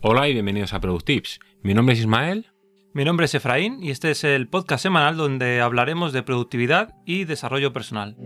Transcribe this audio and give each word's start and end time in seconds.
Hola 0.00 0.28
y 0.28 0.32
bienvenidos 0.32 0.74
a 0.74 0.80
Productips. 0.80 1.40
Mi 1.62 1.74
nombre 1.74 1.94
es 1.94 1.98
Ismael. 1.98 2.46
Mi 2.94 3.04
nombre 3.04 3.26
es 3.26 3.34
Efraín 3.34 3.82
y 3.82 3.90
este 3.90 4.12
es 4.12 4.22
el 4.22 4.46
podcast 4.46 4.84
semanal 4.84 5.16
donde 5.16 5.60
hablaremos 5.60 6.12
de 6.12 6.22
productividad 6.22 6.94
y 7.04 7.24
desarrollo 7.24 7.72
personal. 7.72 8.16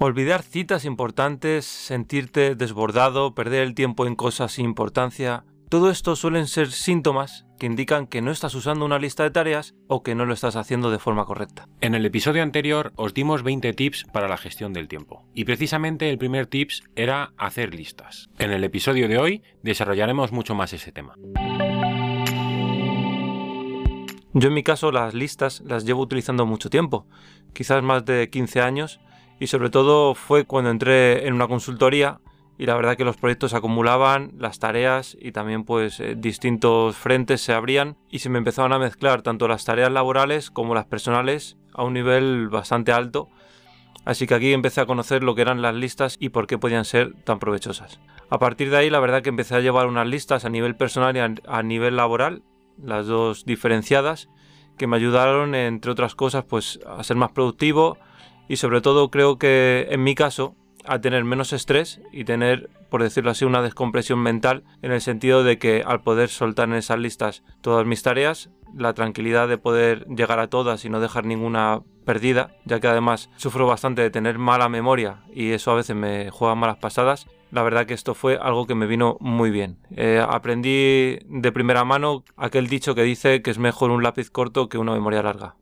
Olvidar 0.00 0.42
citas 0.42 0.86
importantes, 0.86 1.66
sentirte 1.66 2.54
desbordado, 2.54 3.34
perder 3.34 3.66
el 3.66 3.74
tiempo 3.74 4.06
en 4.06 4.16
cosas 4.16 4.52
sin 4.52 4.64
importancia, 4.64 5.44
todo 5.68 5.90
esto 5.90 6.14
suelen 6.14 6.46
ser 6.46 6.70
síntomas 6.70 7.44
que 7.58 7.66
indican 7.66 8.06
que 8.06 8.22
no 8.22 8.30
estás 8.30 8.54
usando 8.54 8.84
una 8.84 9.00
lista 9.00 9.24
de 9.24 9.32
tareas 9.32 9.74
o 9.88 10.04
que 10.04 10.14
no 10.14 10.24
lo 10.24 10.32
estás 10.32 10.54
haciendo 10.54 10.92
de 10.92 11.00
forma 11.00 11.24
correcta. 11.24 11.68
En 11.80 11.96
el 11.96 12.06
episodio 12.06 12.44
anterior 12.44 12.92
os 12.94 13.14
dimos 13.14 13.42
20 13.42 13.72
tips 13.72 14.04
para 14.12 14.28
la 14.28 14.36
gestión 14.36 14.72
del 14.72 14.86
tiempo. 14.86 15.24
Y 15.34 15.44
precisamente 15.44 16.08
el 16.08 16.18
primer 16.18 16.46
tips 16.46 16.84
era 16.94 17.32
hacer 17.36 17.74
listas. 17.74 18.28
En 18.38 18.52
el 18.52 18.62
episodio 18.62 19.08
de 19.08 19.18
hoy 19.18 19.42
desarrollaremos 19.62 20.30
mucho 20.30 20.54
más 20.54 20.72
ese 20.72 20.92
tema. 20.92 21.14
Yo 24.34 24.48
en 24.48 24.54
mi 24.54 24.62
caso 24.62 24.92
las 24.92 25.14
listas 25.14 25.62
las 25.66 25.84
llevo 25.84 26.02
utilizando 26.02 26.46
mucho 26.46 26.70
tiempo, 26.70 27.08
quizás 27.54 27.82
más 27.82 28.04
de 28.04 28.30
15 28.30 28.60
años, 28.60 29.00
y 29.40 29.48
sobre 29.48 29.70
todo 29.70 30.14
fue 30.14 30.44
cuando 30.44 30.70
entré 30.70 31.26
en 31.26 31.34
una 31.34 31.48
consultoría 31.48 32.20
y 32.58 32.66
la 32.66 32.74
verdad 32.74 32.96
que 32.96 33.04
los 33.04 33.16
proyectos 33.16 33.50
se 33.50 33.56
acumulaban, 33.56 34.32
las 34.38 34.58
tareas 34.58 35.16
y 35.20 35.32
también 35.32 35.64
pues 35.64 36.00
eh, 36.00 36.14
distintos 36.16 36.96
frentes 36.96 37.40
se 37.40 37.52
abrían 37.52 37.96
y 38.10 38.20
se 38.20 38.30
me 38.30 38.38
empezaban 38.38 38.72
a 38.72 38.78
mezclar 38.78 39.22
tanto 39.22 39.46
las 39.46 39.64
tareas 39.64 39.92
laborales 39.92 40.50
como 40.50 40.74
las 40.74 40.86
personales 40.86 41.56
a 41.74 41.84
un 41.84 41.92
nivel 41.92 42.48
bastante 42.48 42.92
alto. 42.92 43.28
Así 44.04 44.26
que 44.26 44.34
aquí 44.34 44.52
empecé 44.52 44.80
a 44.80 44.86
conocer 44.86 45.22
lo 45.22 45.34
que 45.34 45.42
eran 45.42 45.62
las 45.62 45.74
listas 45.74 46.16
y 46.18 46.30
por 46.30 46.46
qué 46.46 46.58
podían 46.58 46.84
ser 46.84 47.12
tan 47.24 47.38
provechosas. 47.38 48.00
A 48.30 48.38
partir 48.38 48.70
de 48.70 48.78
ahí 48.78 48.90
la 48.90 49.00
verdad 49.00 49.22
que 49.22 49.28
empecé 49.28 49.56
a 49.56 49.60
llevar 49.60 49.86
unas 49.86 50.06
listas 50.06 50.44
a 50.44 50.48
nivel 50.48 50.76
personal 50.76 51.16
y 51.16 51.20
a, 51.20 51.34
a 51.46 51.62
nivel 51.62 51.96
laboral, 51.96 52.42
las 52.82 53.06
dos 53.06 53.44
diferenciadas, 53.44 54.28
que 54.78 54.86
me 54.86 54.96
ayudaron 54.96 55.54
entre 55.54 55.90
otras 55.90 56.14
cosas 56.14 56.44
pues 56.44 56.80
a 56.86 57.02
ser 57.02 57.16
más 57.16 57.32
productivo 57.32 57.98
y 58.48 58.56
sobre 58.56 58.80
todo 58.80 59.10
creo 59.10 59.38
que 59.38 59.88
en 59.90 60.04
mi 60.04 60.14
caso 60.14 60.54
a 60.88 61.00
tener 61.00 61.24
menos 61.24 61.52
estrés 61.52 62.00
y 62.12 62.24
tener, 62.24 62.70
por 62.90 63.02
decirlo 63.02 63.30
así, 63.30 63.44
una 63.44 63.62
descompresión 63.62 64.20
mental 64.20 64.64
en 64.82 64.92
el 64.92 65.00
sentido 65.00 65.44
de 65.44 65.58
que 65.58 65.82
al 65.86 66.02
poder 66.02 66.28
soltar 66.28 66.68
en 66.68 66.74
esas 66.74 66.98
listas 66.98 67.42
todas 67.60 67.86
mis 67.86 68.02
tareas, 68.02 68.50
la 68.74 68.94
tranquilidad 68.94 69.48
de 69.48 69.58
poder 69.58 70.06
llegar 70.06 70.38
a 70.38 70.48
todas 70.48 70.84
y 70.84 70.90
no 70.90 71.00
dejar 71.00 71.24
ninguna 71.24 71.80
perdida, 72.04 72.54
ya 72.64 72.80
que 72.80 72.88
además 72.88 73.30
sufro 73.36 73.66
bastante 73.66 74.02
de 74.02 74.10
tener 74.10 74.38
mala 74.38 74.68
memoria 74.68 75.22
y 75.32 75.52
eso 75.52 75.70
a 75.70 75.76
veces 75.76 75.96
me 75.96 76.30
juega 76.30 76.54
malas 76.54 76.76
pasadas, 76.76 77.26
la 77.50 77.62
verdad 77.62 77.86
que 77.86 77.94
esto 77.94 78.14
fue 78.14 78.38
algo 78.40 78.66
que 78.66 78.74
me 78.74 78.86
vino 78.86 79.16
muy 79.20 79.50
bien. 79.50 79.78
Eh, 79.96 80.24
aprendí 80.26 81.18
de 81.26 81.52
primera 81.52 81.84
mano 81.84 82.24
aquel 82.36 82.68
dicho 82.68 82.94
que 82.94 83.02
dice 83.02 83.42
que 83.42 83.50
es 83.50 83.58
mejor 83.58 83.90
un 83.90 84.02
lápiz 84.02 84.30
corto 84.30 84.68
que 84.68 84.78
una 84.78 84.92
memoria 84.92 85.22
larga. 85.22 85.56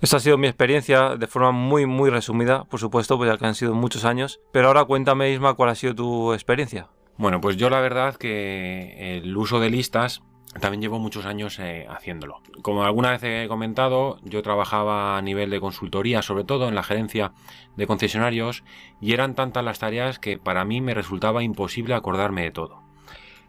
Esta 0.00 0.18
ha 0.18 0.20
sido 0.20 0.38
mi 0.38 0.46
experiencia 0.46 1.16
de 1.16 1.26
forma 1.26 1.50
muy 1.50 1.84
muy 1.86 2.08
resumida, 2.08 2.64
por 2.64 2.78
supuesto, 2.78 3.16
pues 3.16 3.30
ya 3.30 3.36
que 3.36 3.46
han 3.46 3.56
sido 3.56 3.74
muchos 3.74 4.04
años. 4.04 4.40
Pero 4.52 4.68
ahora 4.68 4.84
cuéntame, 4.84 5.32
Isma, 5.32 5.54
cuál 5.54 5.70
ha 5.70 5.74
sido 5.74 5.94
tu 5.94 6.32
experiencia. 6.32 6.88
Bueno, 7.16 7.40
pues 7.40 7.56
yo 7.56 7.68
la 7.68 7.80
verdad 7.80 8.14
que 8.14 9.18
el 9.18 9.36
uso 9.36 9.58
de 9.58 9.70
listas 9.70 10.22
también 10.60 10.80
llevo 10.80 11.00
muchos 11.00 11.26
años 11.26 11.58
eh, 11.58 11.86
haciéndolo. 11.90 12.42
Como 12.62 12.84
alguna 12.84 13.10
vez 13.10 13.22
he 13.24 13.48
comentado, 13.48 14.18
yo 14.22 14.40
trabajaba 14.42 15.18
a 15.18 15.22
nivel 15.22 15.50
de 15.50 15.60
consultoría, 15.60 16.22
sobre 16.22 16.44
todo 16.44 16.68
en 16.68 16.76
la 16.76 16.84
gerencia 16.84 17.32
de 17.76 17.86
concesionarios, 17.86 18.62
y 19.00 19.14
eran 19.14 19.34
tantas 19.34 19.64
las 19.64 19.80
tareas 19.80 20.18
que 20.18 20.38
para 20.38 20.64
mí 20.64 20.80
me 20.80 20.94
resultaba 20.94 21.42
imposible 21.42 21.94
acordarme 21.94 22.42
de 22.42 22.50
todo. 22.52 22.87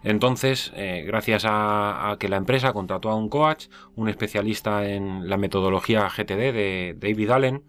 Entonces, 0.03 0.71
eh, 0.75 1.03
gracias 1.05 1.43
a, 1.45 2.15
que 2.19 2.29
la 2.29 2.37
empresa 2.37 2.73
contrató 2.73 3.09
a 3.09 3.15
un 3.15 3.29
coach, 3.29 3.67
un 3.95 4.07
especialista 4.07 4.87
en 4.87 5.29
la 5.29 5.37
metodología 5.37 6.07
GTD 6.07 6.53
de 6.53 6.95
David 6.97 7.31
Allen, 7.31 7.63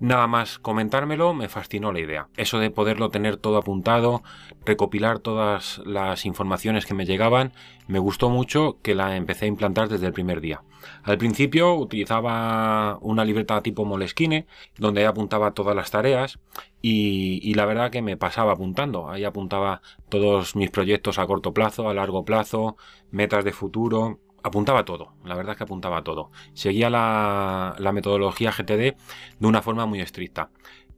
nada 0.00 0.26
más 0.26 0.58
comentármelo 0.58 1.34
me 1.34 1.48
fascinó 1.48 1.92
la 1.92 2.00
idea. 2.00 2.28
Eso 2.36 2.58
de 2.58 2.70
poderlo 2.70 3.10
tener 3.10 3.36
todo 3.36 3.56
apuntado, 3.56 4.22
recopilar 4.64 5.18
todas 5.18 5.80
las 5.84 6.26
informaciones 6.26 6.86
que 6.86 6.94
me 6.94 7.06
llegaban, 7.06 7.52
me 7.86 7.98
gustó 7.98 8.30
mucho 8.30 8.78
que 8.82 8.94
la 8.94 9.16
empecé 9.16 9.46
a 9.46 9.48
implantar 9.48 9.88
desde 9.88 10.06
el 10.06 10.12
primer 10.12 10.40
día. 10.40 10.62
Al 11.02 11.18
principio 11.18 11.74
utilizaba 11.74 12.98
una 13.00 13.24
libreta 13.24 13.62
tipo 13.62 13.84
Moleskine, 13.84 14.46
donde 14.76 15.06
apuntaba 15.06 15.52
todas 15.52 15.74
las 15.74 15.90
tareas 15.90 16.38
y, 16.82 17.54
la 17.54 17.64
verdad 17.66 17.90
que 17.90 18.02
me 18.02 18.16
pasaba 18.16 18.52
apuntando. 18.52 19.10
Ahí 19.10 19.24
apuntaba 19.24 19.82
todos 20.08 20.54
mis 20.54 20.70
proyectos 20.70 21.18
a 21.18 21.26
corto 21.26 21.52
plazo, 21.52 21.88
a 21.88 21.94
largo 21.94 22.24
plazo, 22.24 22.76
metas 23.10 23.44
de 23.44 23.52
futuro, 23.52 24.20
apuntaba 24.46 24.84
todo, 24.84 25.12
la 25.24 25.34
verdad 25.34 25.52
es 25.52 25.58
que 25.58 25.64
apuntaba 25.64 26.02
todo. 26.02 26.30
Seguía 26.54 26.88
la, 26.88 27.92
metodología 27.92 28.52
GTD 28.52 28.96
de 29.38 29.46
una 29.46 29.62
forma 29.62 29.86
muy 29.86 30.00
estricta. 30.00 30.50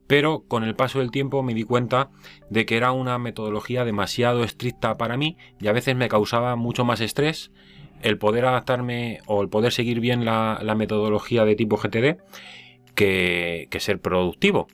Pero 0.06 0.44
con 0.48 0.64
el 0.64 0.75
paso 0.75 1.00
del 1.00 1.10
tiempo 1.10 1.42
me 1.42 1.54
di 1.54 1.64
cuenta 1.64 2.10
de 2.48 2.64
que 2.64 2.76
era 2.76 2.92
una 2.92 3.19
metodología 3.19 3.84
demasiado 3.84 4.42
estricta 4.42 4.97
para 4.97 5.16
mí 5.16 5.37
y 5.60 5.69
a 5.69 5.72
veces 5.72 5.97
me 5.97 6.08
causaba 6.08 6.56
mucho 6.56 6.84
más 6.84 7.00
estrés 7.00 7.50
el 8.03 8.16
poder 8.16 8.47
adaptarme 8.47 9.20
o 9.26 9.42
el 9.42 9.48
poder 9.48 9.72
seguir 9.72 10.00
bien 10.00 10.25
la, 10.25 10.75
metodología 10.76 11.44
de 11.44 11.56
tipo 11.56 11.76
GTD 11.76 12.19
que, 12.94 13.69
ser 13.81 14.00
productivo. 14.00 14.69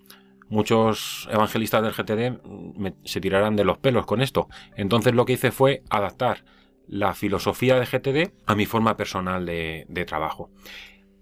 Muchos 0.48 1.28
evangelistas 1.32 1.82
del 1.82 1.94
GTD 1.94 2.94
se 3.04 3.20
tirarán 3.20 3.56
de 3.56 3.64
los 3.64 3.78
pelos 3.78 4.06
con 4.06 4.20
esto. 4.20 4.48
Entonces 4.76 5.14
lo 5.14 5.24
que 5.24 5.32
hice 5.32 5.50
fue 5.50 5.82
adaptar 5.90 6.44
la 6.86 7.14
filosofía 7.14 7.78
de 7.78 7.86
GTD 7.86 8.32
a 8.46 8.54
mi 8.54 8.66
forma 8.66 8.96
personal 8.96 9.46
de, 9.46 10.04
trabajo. 10.06 10.50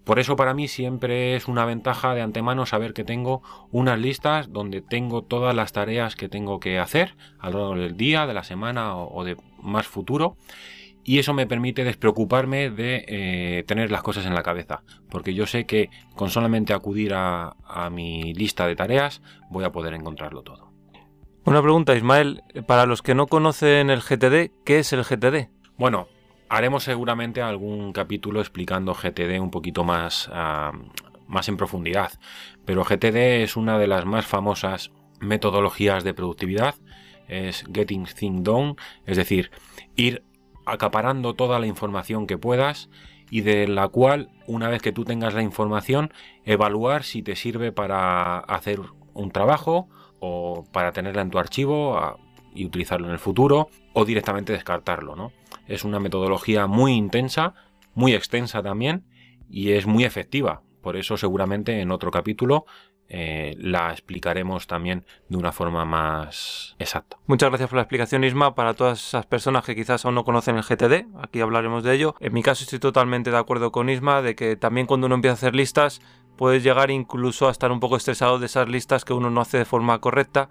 Por 0.05 0.19
eso 0.19 0.35
para 0.35 0.53
mí 0.53 0.67
siempre 0.67 1.37
es 1.37 1.47
una 1.47 1.65
ventaja 1.65 2.15
de 2.15 2.23
antemano 2.23 2.67
saber 2.67 2.93
que 2.93 3.05
tengo 3.05 3.43
unas 3.71 4.01
listas 4.01 4.53
donde 4.53 4.83
tengo 4.83 5.23
todas 5.23 5.55
las 5.55 5.73
tareas 5.73 6.17
que 6.17 6.29
tengo 6.29 6.59
que 6.59 6.81
hacer 6.81 7.17
a 7.39 7.51
lo 7.51 7.59
largo 7.59 7.83
del 7.83 7.97
día, 7.97 8.27
de 8.27 8.35
la 8.35 8.43
semana 8.43 8.97
o 8.97 9.23
de 9.23 9.37
más 9.63 9.87
futuro 9.87 10.37
y 11.05 11.19
eso 11.19 11.35
me 11.35 11.47
permite 11.47 11.85
despreocuparme 11.85 12.71
de 12.71 13.05
eh, 13.09 13.65
tener 13.67 13.91
las 13.91 14.03
cosas 14.03 14.27
en 14.27 14.35
la 14.35 14.43
cabeza, 14.43 14.83
porque 15.11 15.35
yo 15.35 15.47
sé 15.47 15.65
que 15.65 15.91
con 16.15 16.31
solamente 16.31 16.73
acudir 16.73 17.13
a, 17.15 17.57
mi 17.91 18.33
lista 18.35 18.67
de 18.67 18.77
tareas 18.77 19.23
voy 19.51 19.65
a 19.65 19.73
poder 19.73 19.95
encontrarlo 19.95 20.43
todo. 20.43 20.72
Una 21.45 21.61
pregunta, 21.61 21.97
Ismael, 21.97 22.45
para 22.69 22.87
los 22.87 23.03
que 23.03 23.17
no 23.17 23.27
conocen 23.27 23.91
el 23.91 24.01
GTD, 24.01 24.53
¿qué 24.65 24.79
es 24.79 24.93
el 24.93 25.03
GTD? 25.03 25.49
Bueno, 25.77 26.07
haremos 26.49 26.85
seguramente 26.85 27.43
algún 27.43 27.93
capítulo 27.93 28.41
explicando 28.41 28.95
GTD 28.95 29.41
un 29.41 29.51
poquito 29.51 29.83
más, 29.83 30.31
más 31.27 31.49
en 31.49 31.57
profundidad, 31.57 32.13
pero 32.65 32.85
GTD 32.85 33.43
es 33.43 33.57
una 33.57 33.77
de 33.77 33.89
las 33.89 34.05
más 34.05 34.25
famosas 34.25 34.93
metodologías 35.19 36.05
de 36.05 36.15
productividad, 36.15 36.77
es 37.27 37.65
Getting 37.75 38.05
Things 38.05 38.45
Done, 38.45 38.77
es 39.05 39.17
decir, 39.17 39.51
ir 39.97 40.23
acaparando 40.65 41.35
toda 41.35 41.59
la 41.59 41.67
información 41.67 42.29
que 42.29 42.39
puedas 42.39 42.89
y 43.31 43.41
de 43.41 43.67
la 43.67 43.89
cual, 43.89 44.31
una 44.47 44.69
vez 44.69 44.81
que 44.81 44.93
tú 44.93 45.05
tengas 45.05 45.35
la 45.35 45.43
información, 45.43 46.13
evaluar 46.45 47.03
si 47.03 47.21
te 47.21 47.35
sirve 47.35 47.73
para 47.73 48.39
hacer 48.39 48.79
un 49.13 49.33
trabajo 49.33 49.89
o 50.25 50.65
para 50.71 50.93
tenerla 50.93 51.21
en 51.21 51.31
tu 51.31 51.39
archivo 51.39 52.17
y 52.55 52.65
utilizarlo 52.65 53.09
en 53.09 53.13
el 53.13 53.19
futuro 53.19 53.69
o 53.93 54.05
directamente 54.05 54.53
descartarlo. 54.53 55.17
¿no? 55.17 55.33
Es 55.67 55.85
una 55.85 55.99
metodología 55.99 56.69
muy 56.69 56.93
intensa, 56.93 57.55
muy 57.95 58.15
extensa 58.15 58.63
también 58.63 59.05
y 59.51 59.73
es 59.73 59.85
muy 59.87 60.05
efectiva. 60.05 60.63
Por 60.81 60.97
eso 60.97 61.17
seguramente 61.17 61.81
en 61.81 61.91
otro 61.91 62.13
capítulo 62.13 62.67
eh, 63.09 63.57
la 63.59 63.91
explicaremos 63.91 64.69
también 64.69 65.05
de 65.29 65.37
una 65.37 65.51
forma 65.51 65.85
más 65.85 66.77
exacta. 66.79 67.19
Muchas 67.27 67.51
gracias 67.51 67.69
por 67.69 67.77
la 67.77 67.83
explicación, 67.83 68.23
Isma. 68.23 68.55
Para 68.55 68.75
todas 68.75 69.09
esas 69.09 69.27
personas 69.27 69.65
que 69.65 69.75
quizás 69.75 70.05
aún 70.05 70.15
no 70.15 70.25
conocen 70.25 70.57
el 70.57 70.63
GTD, 70.63 71.07
aquí 71.21 71.41
hablaremos 71.41 71.83
de 71.83 71.95
ello. 71.95 72.15
En 72.21 72.33
mi 72.33 72.45
caso 72.45 72.63
estoy 72.63 72.79
totalmente 72.79 73.33
de 73.33 73.39
acuerdo 73.39 73.73
con 73.73 73.91
Isma 73.91 74.23
de 74.23 74.37
que 74.37 74.55
también 74.55 74.87
cuando 74.87 75.07
uno 75.09 75.17
empieza 75.17 75.33
a 75.33 75.35
hacer 75.35 75.57
listas, 75.57 76.01
puedes 76.43 76.65
llegar 76.65 76.91
incluso 76.91 77.47
a 77.47 77.53
estar 77.53 77.71
un 77.71 77.79
poco 77.79 77.97
estresado 77.97 78.41
de 78.41 78.47
esas 78.47 78.69
listas 78.69 79.05
que 79.05 79.13
uno 79.13 79.31
no 79.31 79.41
hace 79.41 79.59
de 79.59 79.65
forma 79.65 80.01
correcta. 80.01 80.49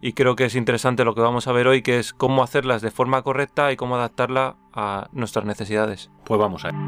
Y 0.00 0.14
creo 0.14 0.34
que 0.34 0.46
es 0.46 0.56
interesante 0.56 1.04
lo 1.04 1.14
que 1.14 1.20
vamos 1.20 1.46
a 1.46 1.52
ver 1.52 1.68
hoy, 1.68 1.80
que 1.80 2.00
es 2.00 2.12
cómo 2.12 2.42
hacerlas 2.42 2.82
de 2.82 2.90
forma 2.90 3.22
correcta 3.22 3.70
y 3.70 3.76
cómo 3.76 3.94
adaptarla 3.94 4.56
a 4.72 5.06
nuestras 5.12 5.44
necesidades. 5.44 6.10
Pues 6.24 6.40
vamos 6.40 6.64
a 6.64 6.72
ver. 6.72 6.80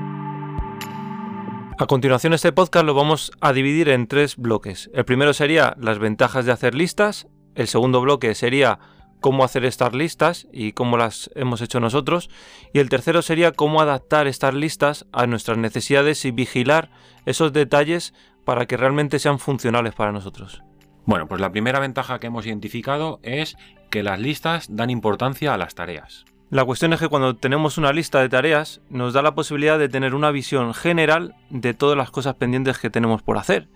A 1.79 1.87
continuación 1.87 2.33
este 2.33 2.51
podcast 2.51 2.85
lo 2.85 2.93
vamos 2.93 3.31
a 3.41 3.53
dividir 3.53 3.89
en 3.89 4.09
tres 4.09 4.37
bloques. 4.37 4.91
El 4.95 5.05
primero 5.05 5.33
sería 5.33 5.77
las 5.79 6.01
ventajas 6.01 6.45
de 6.45 6.51
hacer 6.51 6.75
listas, 6.75 7.29
el 7.55 7.69
segundo 7.69 8.01
bloque 8.01 8.35
sería 8.35 8.81
cómo 9.21 9.45
hacer 9.45 9.65
estas 9.65 9.95
listas 9.95 10.49
y 10.53 10.73
cómo 10.73 10.97
las 10.97 11.31
hemos 11.35 11.61
hecho 11.61 11.79
nosotros, 11.79 12.31
y 12.73 12.81
el 12.81 12.89
tercero 12.89 13.23
sería 13.23 13.53
cómo 13.53 13.81
adaptar 13.81 14.27
estas 14.27 14.55
listas 14.55 15.07
a 15.13 15.27
nuestras 15.27 15.59
necesidades 15.59 16.25
y 16.25 16.33
vigilar 16.33 16.91
esos 17.27 17.53
detalles 17.53 18.15
para 18.45 18.67
que 18.67 18.77
realmente 18.77 19.19
sean 19.19 19.39
funcionales 19.39 19.95
para 19.95 20.13
nosotros. 20.13 20.63
Bueno, 21.07 21.27
pues 21.27 21.41
la 21.41 21.51
primera 21.51 21.81
ventaja 21.81 22.19
que 22.19 22.29
hemos 22.29 22.47
identificado 22.47 23.21
es 23.23 23.57
que 23.91 24.03
las 24.03 24.21
listas 24.21 24.69
dan 24.71 24.91
importancia 24.91 25.53
a 25.55 25.59
las 25.59 25.75
tareas. 25.75 26.25
La 26.51 26.65
cuestión 26.65 26.93
es 26.93 27.01
que 27.01 27.09
cuando 27.09 27.37
tenemos 27.37 27.79
una 27.79 27.93
lista 27.93 28.21
de 28.21 28.29
tareas 28.29 28.81
nos 28.91 29.13
da 29.13 29.23
la 29.23 29.35
posibilidad 29.35 29.79
de 29.79 29.89
tener 29.89 30.15
una 30.15 30.33
visión 30.33 30.75
general 30.75 31.37
de 31.49 31.75
todas 31.75 31.97
las 31.97 32.11
cosas 32.11 32.35
pendientes 32.35 32.79
que 32.79 32.91
tenemos 32.91 33.23
por 33.23 33.39
hacer. 33.39 33.69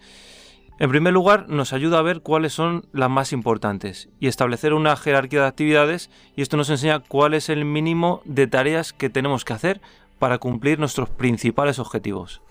En 0.81 0.90
primer 0.90 1.12
lugar, 1.12 1.49
nos 1.49 1.72
ayuda 1.72 2.00
a 2.00 2.02
ver 2.02 2.20
cuáles 2.20 2.52
son 2.52 2.87
las 2.93 3.08
más 3.08 3.32
importantes 3.32 4.08
y 4.19 4.26
establecer 4.26 4.75
una 4.75 4.96
jerarquía 4.96 5.43
de 5.43 5.46
actividades 5.46 6.11
y 6.34 6.43
esto 6.43 6.56
nos 6.56 6.69
enseña 6.69 6.99
cuál 6.99 7.34
es 7.34 7.49
el 7.49 7.64
mínimo 7.64 8.22
de 8.25 8.49
tareas 8.49 8.93
que 8.93 9.08
tenemos 9.08 9.44
que 9.44 9.52
hacer 9.52 9.81
para 10.19 10.38
cumplir 10.38 10.81
nuestros 10.81 11.08
principales 11.08 11.78
objetivos. 11.78 12.43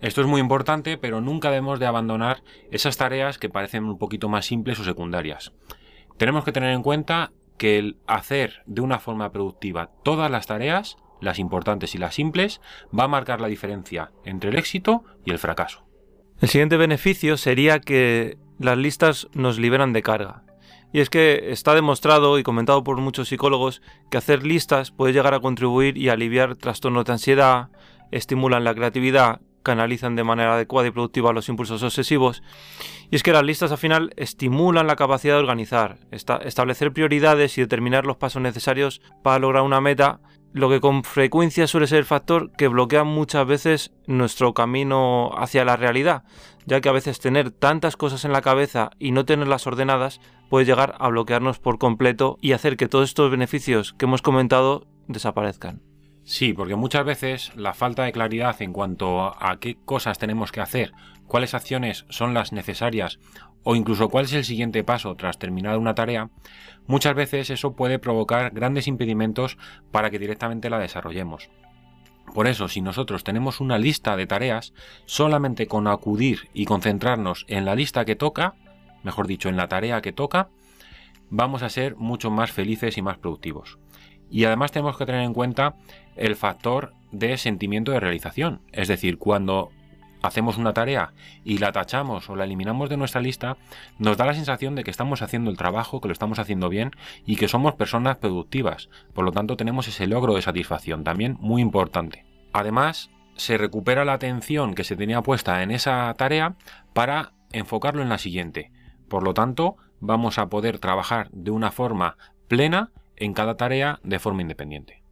Esto 0.00 0.22
es 0.22 0.26
muy 0.26 0.40
importante, 0.40 0.96
pero 0.96 1.20
nunca 1.20 1.50
debemos 1.50 1.78
de 1.78 1.86
abandonar 1.86 2.42
esas 2.70 2.96
tareas 2.96 3.38
que 3.38 3.50
parecen 3.50 3.84
un 3.84 3.98
poquito 3.98 4.28
más 4.28 4.46
simples 4.46 4.80
o 4.80 4.84
secundarias. 4.84 5.52
Tenemos 6.16 6.44
que 6.44 6.52
tener 6.52 6.72
en 6.72 6.82
cuenta 6.82 7.32
que 7.58 7.78
el 7.78 7.98
hacer 8.06 8.62
de 8.64 8.80
una 8.80 8.98
forma 8.98 9.30
productiva 9.32 9.90
todas 10.02 10.30
las 10.30 10.46
tareas, 10.46 10.96
las 11.20 11.38
importantes 11.38 11.94
y 11.94 11.98
las 11.98 12.14
simples, 12.14 12.62
va 12.98 13.04
a 13.04 13.08
marcar 13.08 13.42
la 13.42 13.48
diferencia 13.48 14.12
entre 14.24 14.48
el 14.48 14.56
éxito 14.56 15.04
y 15.26 15.30
el 15.32 15.38
fracaso. 15.38 15.84
El 16.40 16.48
siguiente 16.48 16.78
beneficio 16.78 17.36
sería 17.36 17.80
que 17.80 18.38
las 18.58 18.78
listas 18.78 19.28
nos 19.34 19.58
liberan 19.58 19.92
de 19.92 20.02
carga. 20.02 20.44
Y 20.92 21.00
es 21.00 21.10
que 21.10 21.52
está 21.52 21.74
demostrado 21.74 22.38
y 22.38 22.42
comentado 22.42 22.82
por 22.82 22.96
muchos 22.96 23.28
psicólogos 23.28 23.82
que 24.10 24.16
hacer 24.16 24.44
listas 24.44 24.90
puede 24.90 25.12
llegar 25.12 25.34
a 25.34 25.40
contribuir 25.40 25.98
y 25.98 26.08
aliviar 26.08 26.56
trastornos 26.56 27.04
de 27.04 27.12
ansiedad, 27.12 27.68
estimulan 28.10 28.64
la 28.64 28.74
creatividad, 28.74 29.40
canalizan 29.62 30.16
de 30.16 30.24
manera 30.24 30.54
adecuada 30.54 30.88
y 30.88 30.90
productiva 30.90 31.32
los 31.32 31.48
impulsos 31.48 31.82
obsesivos. 31.82 32.42
Y 33.10 33.16
es 33.16 33.22
que 33.22 33.32
las 33.32 33.44
listas 33.44 33.72
al 33.72 33.78
final 33.78 34.12
estimulan 34.16 34.86
la 34.86 34.96
capacidad 34.96 35.34
de 35.34 35.40
organizar, 35.40 35.98
establecer 36.10 36.92
prioridades 36.92 37.56
y 37.58 37.60
determinar 37.60 38.06
los 38.06 38.16
pasos 38.16 38.42
necesarios 38.42 39.00
para 39.22 39.38
lograr 39.38 39.62
una 39.62 39.80
meta 39.80 40.20
lo 40.52 40.68
que 40.68 40.80
con 40.80 41.04
frecuencia 41.04 41.66
suele 41.66 41.86
ser 41.86 41.98
el 41.98 42.04
factor 42.04 42.50
que 42.52 42.68
bloquea 42.68 43.04
muchas 43.04 43.46
veces 43.46 43.92
nuestro 44.06 44.52
camino 44.52 45.30
hacia 45.36 45.64
la 45.64 45.76
realidad, 45.76 46.24
ya 46.66 46.80
que 46.80 46.88
a 46.88 46.92
veces 46.92 47.20
tener 47.20 47.50
tantas 47.50 47.96
cosas 47.96 48.24
en 48.24 48.32
la 48.32 48.42
cabeza 48.42 48.90
y 48.98 49.12
no 49.12 49.24
tenerlas 49.24 49.66
ordenadas 49.66 50.20
puede 50.48 50.66
llegar 50.66 50.96
a 50.98 51.08
bloquearnos 51.08 51.60
por 51.60 51.78
completo 51.78 52.36
y 52.40 52.52
hacer 52.52 52.76
que 52.76 52.88
todos 52.88 53.08
estos 53.08 53.30
beneficios 53.30 53.92
que 53.92 54.06
hemos 54.06 54.22
comentado 54.22 54.86
desaparezcan. 55.06 55.89
Sí, 56.24 56.52
porque 56.52 56.76
muchas 56.76 57.04
veces 57.04 57.52
la 57.56 57.74
falta 57.74 58.04
de 58.04 58.12
claridad 58.12 58.60
en 58.62 58.72
cuanto 58.72 59.20
a 59.20 59.58
qué 59.58 59.76
cosas 59.84 60.18
tenemos 60.18 60.52
que 60.52 60.60
hacer, 60.60 60.92
cuáles 61.26 61.54
acciones 61.54 62.06
son 62.08 62.34
las 62.34 62.52
necesarias 62.52 63.18
o 63.62 63.76
incluso 63.76 64.08
cuál 64.08 64.24
es 64.24 64.32
el 64.32 64.44
siguiente 64.44 64.84
paso 64.84 65.14
tras 65.16 65.38
terminar 65.38 65.78
una 65.78 65.94
tarea, 65.94 66.30
muchas 66.86 67.14
veces 67.14 67.50
eso 67.50 67.72
puede 67.72 67.98
provocar 67.98 68.50
grandes 68.52 68.86
impedimentos 68.86 69.58
para 69.90 70.10
que 70.10 70.18
directamente 70.18 70.70
la 70.70 70.78
desarrollemos. 70.78 71.50
Por 72.34 72.46
eso, 72.46 72.68
si 72.68 72.80
nosotros 72.80 73.24
tenemos 73.24 73.60
una 73.60 73.78
lista 73.78 74.16
de 74.16 74.26
tareas, 74.26 74.72
solamente 75.04 75.66
con 75.66 75.88
acudir 75.88 76.48
y 76.54 76.64
concentrarnos 76.64 77.44
en 77.48 77.64
la 77.64 77.74
lista 77.74 78.04
que 78.04 78.16
toca, 78.16 78.54
mejor 79.02 79.26
dicho, 79.26 79.48
en 79.48 79.56
la 79.56 79.68
tarea 79.68 80.00
que 80.00 80.12
toca, 80.12 80.48
vamos 81.28 81.62
a 81.62 81.68
ser 81.68 81.96
mucho 81.96 82.30
más 82.30 82.52
felices 82.52 82.96
y 82.98 83.02
más 83.02 83.18
productivos. 83.18 83.78
Y 84.30 84.44
además 84.44 84.72
tenemos 84.72 84.96
que 84.96 85.06
tener 85.06 85.22
en 85.22 85.34
cuenta 85.34 85.74
el 86.16 86.36
factor 86.36 86.94
de 87.12 87.36
sentimiento 87.36 87.92
de 87.92 88.00
realización. 88.00 88.60
Es 88.72 88.88
decir, 88.88 89.18
cuando 89.18 89.70
hacemos 90.22 90.58
una 90.58 90.72
tarea 90.72 91.12
y 91.44 91.58
la 91.58 91.72
tachamos 91.72 92.28
o 92.28 92.36
la 92.36 92.44
eliminamos 92.44 92.88
de 92.88 92.96
nuestra 92.96 93.20
lista, 93.20 93.56
nos 93.98 94.16
da 94.16 94.26
la 94.26 94.34
sensación 94.34 94.74
de 94.74 94.84
que 94.84 94.90
estamos 94.90 95.22
haciendo 95.22 95.50
el 95.50 95.56
trabajo, 95.56 96.00
que 96.00 96.08
lo 96.08 96.12
estamos 96.12 96.38
haciendo 96.38 96.68
bien 96.68 96.92
y 97.26 97.36
que 97.36 97.48
somos 97.48 97.74
personas 97.74 98.16
productivas. 98.16 98.88
Por 99.14 99.24
lo 99.24 99.32
tanto, 99.32 99.56
tenemos 99.56 99.88
ese 99.88 100.06
logro 100.06 100.34
de 100.34 100.42
satisfacción, 100.42 101.04
también 101.04 101.36
muy 101.40 101.62
importante. 101.62 102.24
Además, 102.52 103.10
se 103.36 103.56
recupera 103.56 104.04
la 104.04 104.12
atención 104.12 104.74
que 104.74 104.84
se 104.84 104.96
tenía 104.96 105.22
puesta 105.22 105.62
en 105.62 105.70
esa 105.70 106.12
tarea 106.14 106.56
para 106.92 107.32
enfocarlo 107.52 108.02
en 108.02 108.10
la 108.10 108.18
siguiente. 108.18 108.70
Por 109.08 109.22
lo 109.22 109.34
tanto, 109.34 109.76
vamos 110.00 110.38
a 110.38 110.48
poder 110.48 110.78
trabajar 110.78 111.30
de 111.32 111.50
una 111.50 111.70
forma 111.70 112.16
plena 112.48 112.90
en 113.20 113.32
cada 113.32 113.56
tarea 113.56 114.00
de 114.02 114.18
forma 114.18 114.42
independiente. 114.42 115.02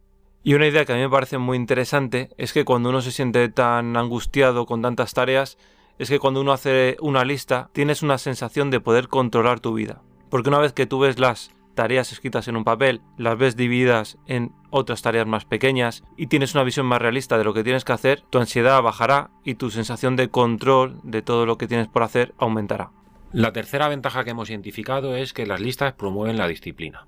Y 0.43 0.53
una 0.53 0.67
idea 0.67 0.85
que 0.85 0.93
a 0.93 0.95
mí 0.95 1.01
me 1.01 1.09
parece 1.09 1.37
muy 1.37 1.57
interesante 1.57 2.29
es 2.37 2.53
que 2.53 2.65
cuando 2.65 2.89
uno 2.89 3.01
se 3.01 3.11
siente 3.11 3.47
tan 3.49 3.95
angustiado 3.95 4.65
con 4.65 4.81
tantas 4.81 5.13
tareas, 5.13 5.57
es 5.97 6.09
que 6.09 6.19
cuando 6.19 6.41
uno 6.41 6.53
hace 6.53 6.97
una 7.01 7.25
lista 7.25 7.69
tienes 7.73 8.01
una 8.01 8.17
sensación 8.17 8.71
de 8.71 8.79
poder 8.79 9.09
controlar 9.09 9.59
tu 9.59 9.73
vida. 9.73 10.01
Porque 10.29 10.49
una 10.49 10.59
vez 10.59 10.73
que 10.73 10.85
tú 10.85 10.99
ves 10.99 11.19
las 11.19 11.51
tareas 11.75 12.11
escritas 12.11 12.47
en 12.47 12.55
un 12.55 12.63
papel, 12.63 13.01
las 13.17 13.37
ves 13.37 13.55
divididas 13.55 14.17
en 14.27 14.53
otras 14.69 15.01
tareas 15.01 15.27
más 15.27 15.45
pequeñas 15.45 16.03
y 16.17 16.27
tienes 16.27 16.53
una 16.53 16.63
visión 16.63 16.85
más 16.85 17.01
realista 17.01 17.37
de 17.37 17.43
lo 17.43 17.53
que 17.53 17.63
tienes 17.63 17.83
que 17.83 17.93
hacer, 17.93 18.23
tu 18.29 18.39
ansiedad 18.39 18.81
bajará 18.81 19.29
y 19.43 19.55
tu 19.55 19.69
sensación 19.69 20.15
de 20.15 20.29
control 20.29 20.99
de 21.03 21.21
todo 21.21 21.45
lo 21.45 21.57
que 21.57 21.67
tienes 21.67 21.87
por 21.87 22.03
hacer 22.03 22.33
aumentará. 22.37 22.91
La 23.31 23.53
tercera 23.53 23.87
ventaja 23.89 24.23
que 24.23 24.31
hemos 24.31 24.49
identificado 24.49 25.15
es 25.15 25.33
que 25.33 25.45
las 25.45 25.61
listas 25.61 25.93
promueven 25.93 26.37
la 26.37 26.47
disciplina. 26.47 27.05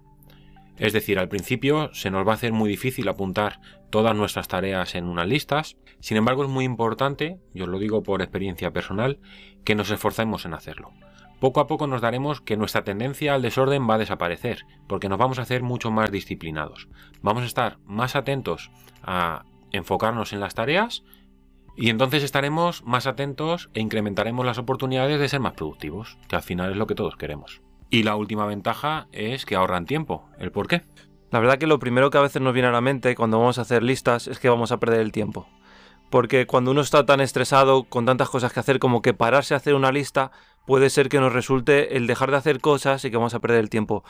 Es 0.81 0.93
decir, 0.93 1.19
al 1.19 1.29
principio 1.29 1.93
se 1.93 2.09
nos 2.09 2.27
va 2.27 2.31
a 2.31 2.33
hacer 2.33 2.53
muy 2.53 2.67
difícil 2.67 3.07
apuntar 3.07 3.59
todas 3.91 4.15
nuestras 4.15 4.47
tareas 4.47 4.95
en 4.95 5.05
unas 5.05 5.27
listas, 5.27 5.77
sin 5.99 6.17
embargo 6.17 6.41
es 6.41 6.49
muy 6.49 6.65
importante, 6.65 7.37
yo 7.53 7.67
lo 7.67 7.77
digo 7.77 8.01
por 8.01 8.23
experiencia 8.23 8.71
personal, 8.71 9.19
que 9.63 9.75
nos 9.75 9.91
esforcemos 9.91 10.43
en 10.45 10.55
hacerlo. 10.55 10.89
Poco 11.39 11.59
a 11.59 11.67
poco 11.67 11.85
nos 11.85 12.01
daremos 12.01 12.41
que 12.41 12.57
nuestra 12.57 12.83
tendencia 12.83 13.35
al 13.35 13.43
desorden 13.43 13.87
va 13.87 13.93
a 13.93 13.99
desaparecer, 13.99 14.65
porque 14.87 15.07
nos 15.07 15.19
vamos 15.19 15.37
a 15.37 15.43
hacer 15.43 15.61
mucho 15.61 15.91
más 15.91 16.11
disciplinados. 16.11 16.87
Vamos 17.21 17.43
a 17.43 17.47
estar 17.47 17.77
más 17.85 18.15
atentos 18.15 18.71
a 19.03 19.45
enfocarnos 19.71 20.33
en 20.33 20.39
las 20.39 20.55
tareas 20.55 21.03
y 21.77 21.91
entonces 21.91 22.23
estaremos 22.23 22.83
más 22.85 23.05
atentos 23.05 23.69
e 23.75 23.81
incrementaremos 23.81 24.47
las 24.47 24.57
oportunidades 24.57 25.19
de 25.19 25.29
ser 25.29 25.41
más 25.41 25.53
productivos, 25.53 26.17
que 26.27 26.37
al 26.37 26.41
final 26.41 26.71
es 26.71 26.77
lo 26.77 26.87
que 26.87 26.95
todos 26.95 27.17
queremos. 27.17 27.61
Y 27.93 28.03
la 28.03 28.15
última 28.15 28.45
ventaja 28.45 29.09
es 29.11 29.45
que 29.45 29.55
ahorran 29.55 29.85
tiempo. 29.85 30.29
¿El 30.39 30.53
por 30.53 30.69
qué? 30.69 30.81
La 31.29 31.41
verdad 31.41 31.57
que 31.57 31.67
lo 31.67 31.77
primero 31.77 32.09
que 32.09 32.17
a 32.17 32.21
veces 32.21 32.41
nos 32.41 32.53
viene 32.53 32.69
a 32.69 32.71
la 32.71 32.79
mente 32.79 33.15
cuando 33.15 33.37
vamos 33.37 33.57
a 33.57 33.63
hacer 33.63 33.83
listas 33.83 34.27
es 34.27 34.39
que 34.39 34.47
vamos 34.47 34.71
a 34.71 34.79
perder 34.79 35.01
el 35.01 35.11
tiempo. 35.11 35.49
Porque 36.09 36.47
cuando 36.47 36.71
uno 36.71 36.79
está 36.79 37.05
tan 37.05 37.19
estresado 37.19 37.83
con 37.83 38.05
tantas 38.05 38.29
cosas 38.29 38.53
que 38.53 38.61
hacer 38.61 38.79
como 38.79 39.01
que 39.01 39.13
pararse 39.13 39.53
a 39.53 39.57
hacer 39.57 39.75
una 39.75 39.91
lista, 39.91 40.31
puede 40.65 40.89
ser 40.89 41.09
que 41.09 41.19
nos 41.19 41.33
resulte 41.33 41.97
el 41.97 42.07
dejar 42.07 42.31
de 42.31 42.37
hacer 42.37 42.61
cosas 42.61 43.03
y 43.03 43.11
que 43.11 43.17
vamos 43.17 43.33
a 43.33 43.39
perder 43.39 43.59
el 43.59 43.69
tiempo. 43.69 44.05